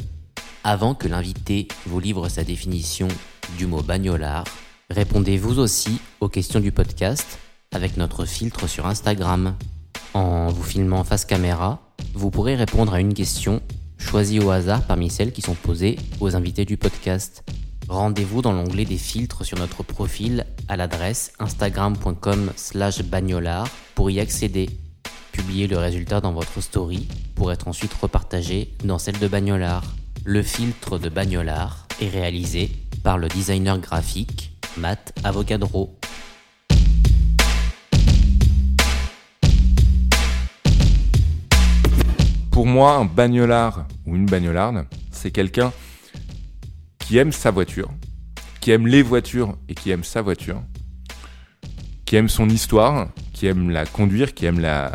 Avant 0.65 0.95
que 0.95 1.09
l'invité 1.09 1.67
vous 1.87 1.99
livre 1.99 2.29
sa 2.29 2.45
définition 2.45 3.09
du 3.59 3.67
mot 3.67 3.83
bagnolard, 3.83 4.45
répondez 4.91 5.37
vous 5.37 5.59
aussi 5.59 6.01
aux 6.21 6.29
questions 6.29 6.61
du 6.61 6.71
podcast 6.71 7.41
avec 7.73 7.97
notre 7.97 8.25
filtre 8.27 8.69
sur 8.69 8.87
Instagram. 8.87 9.57
En 10.15 10.49
vous 10.49 10.63
filmant 10.63 11.03
face 11.03 11.25
caméra, 11.25 11.81
vous 12.15 12.31
pourrez 12.31 12.55
répondre 12.55 12.95
à 12.95 13.01
une 13.01 13.13
question 13.13 13.61
choisie 13.99 14.39
au 14.39 14.51
hasard 14.51 14.83
parmi 14.87 15.11
celles 15.11 15.33
qui 15.33 15.43
sont 15.43 15.55
posées 15.55 15.97
aux 16.21 16.37
invités 16.37 16.65
du 16.65 16.77
podcast. 16.77 17.43
Rendez-vous 17.89 18.41
dans 18.41 18.53
l'onglet 18.53 18.85
des 18.85 18.99
filtres 18.99 19.45
sur 19.45 19.59
notre 19.59 19.83
profil 19.83 20.47
à 20.69 20.77
l'adresse 20.77 21.33
instagram.com 21.41 22.53
slash 22.55 23.03
bagnolard 23.03 23.67
pour 23.97 24.13
y 24.13 24.21
accéder. 24.21 24.71
Publiez 25.33 25.67
le 25.67 25.79
résultat 25.79 26.21
dans 26.21 26.33
votre 26.33 26.61
story 26.61 27.09
pour 27.35 27.51
être 27.51 27.67
ensuite 27.67 27.95
repartagé 27.95 28.73
dans 28.85 28.99
celle 28.99 29.19
de 29.19 29.27
Bagnolard. 29.27 29.83
Le 30.25 30.41
filtre 30.45 31.01
de 31.01 31.09
Bagnolard 31.09 31.89
est 32.01 32.09
réalisé 32.09 32.71
par 33.03 33.19
le 33.19 33.27
designer 33.27 33.81
graphique 33.81 34.53
Matt 34.77 35.13
Avocadro. 35.25 35.99
Pour 42.53 42.67
moi, 42.67 42.95
un 42.95 43.05
bagnolard 43.05 43.89
ou 44.07 44.15
une 44.15 44.27
bagnolarde, 44.27 44.87
c'est 45.11 45.33
quelqu'un 45.33 45.73
qui 47.01 47.19
aime 47.19 47.33
sa 47.33 47.51
voiture, 47.51 47.91
qui 48.61 48.71
aime 48.71 48.87
les 48.87 49.03
voitures 49.03 49.59
et 49.69 49.75
qui 49.75 49.91
aime 49.91 50.05
sa 50.05 50.23
voiture, 50.23 50.63
qui 52.05 52.15
aime 52.15 52.29
son 52.29 52.49
histoire, 52.49 53.09
qui 53.33 53.47
aime 53.47 53.71
la 53.71 53.87
conduire, 53.87 54.35
qui 54.35 54.47
aime 54.47 54.61
la, 54.61 54.93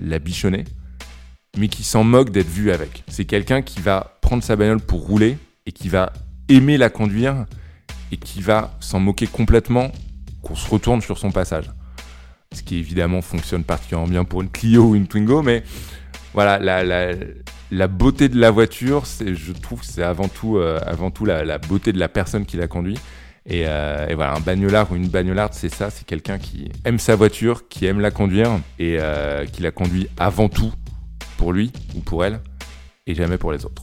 la 0.00 0.18
bichonner, 0.18 0.64
mais 1.58 1.68
qui 1.68 1.84
s'en 1.84 2.02
moque 2.02 2.30
d'être 2.30 2.48
vu 2.48 2.70
avec. 2.70 3.04
C'est 3.08 3.26
quelqu'un 3.26 3.60
qui 3.60 3.80
va 3.80 4.13
prendre 4.24 4.42
sa 4.42 4.56
bagnole 4.56 4.80
pour 4.80 5.06
rouler 5.06 5.36
et 5.66 5.72
qui 5.72 5.90
va 5.90 6.10
aimer 6.48 6.78
la 6.78 6.88
conduire 6.88 7.44
et 8.10 8.16
qui 8.16 8.40
va 8.40 8.74
s'en 8.80 8.98
moquer 8.98 9.26
complètement 9.26 9.92
qu'on 10.42 10.54
se 10.54 10.68
retourne 10.68 11.02
sur 11.02 11.18
son 11.18 11.30
passage. 11.30 11.70
Ce 12.54 12.62
qui 12.62 12.78
évidemment 12.78 13.20
fonctionne 13.20 13.64
particulièrement 13.64 14.08
bien 14.08 14.24
pour 14.24 14.40
une 14.40 14.48
Clio 14.48 14.84
ou 14.84 14.94
une 14.94 15.06
Twingo, 15.06 15.42
mais 15.42 15.62
voilà, 16.32 16.58
la, 17.70 17.86
beauté 17.86 18.30
de 18.30 18.40
la 18.40 18.50
voiture, 18.50 19.04
je 19.04 19.52
trouve 19.52 19.80
que 19.80 19.86
c'est 19.86 20.02
avant 20.02 20.28
tout, 20.28 20.56
euh, 20.56 20.80
la, 21.44 21.58
beauté 21.58 21.92
de 21.92 21.98
la 21.98 22.08
personne 22.08 22.46
qui 22.46 22.56
la 22.56 22.66
conduit. 22.66 22.98
Et, 23.46 23.64
euh, 23.66 24.08
et 24.08 24.14
voilà, 24.14 24.36
un 24.36 24.40
bagnolard 24.40 24.90
ou 24.90 24.96
une 24.96 25.08
bagnolarde, 25.08 25.52
c'est 25.52 25.68
ça, 25.68 25.90
c'est 25.90 26.06
quelqu'un 26.06 26.38
qui 26.38 26.70
aime 26.86 26.98
sa 26.98 27.14
voiture, 27.14 27.68
qui 27.68 27.84
aime 27.84 28.00
la 28.00 28.10
conduire 28.10 28.52
et 28.78 28.96
euh, 28.98 29.44
qui 29.44 29.60
la 29.60 29.70
conduit 29.70 30.08
avant 30.16 30.48
tout 30.48 30.72
pour 31.36 31.52
lui 31.52 31.70
ou 31.94 32.00
pour 32.00 32.24
elle 32.24 32.40
et 33.06 33.14
jamais 33.14 33.36
pour 33.36 33.52
les 33.52 33.66
autres. 33.66 33.82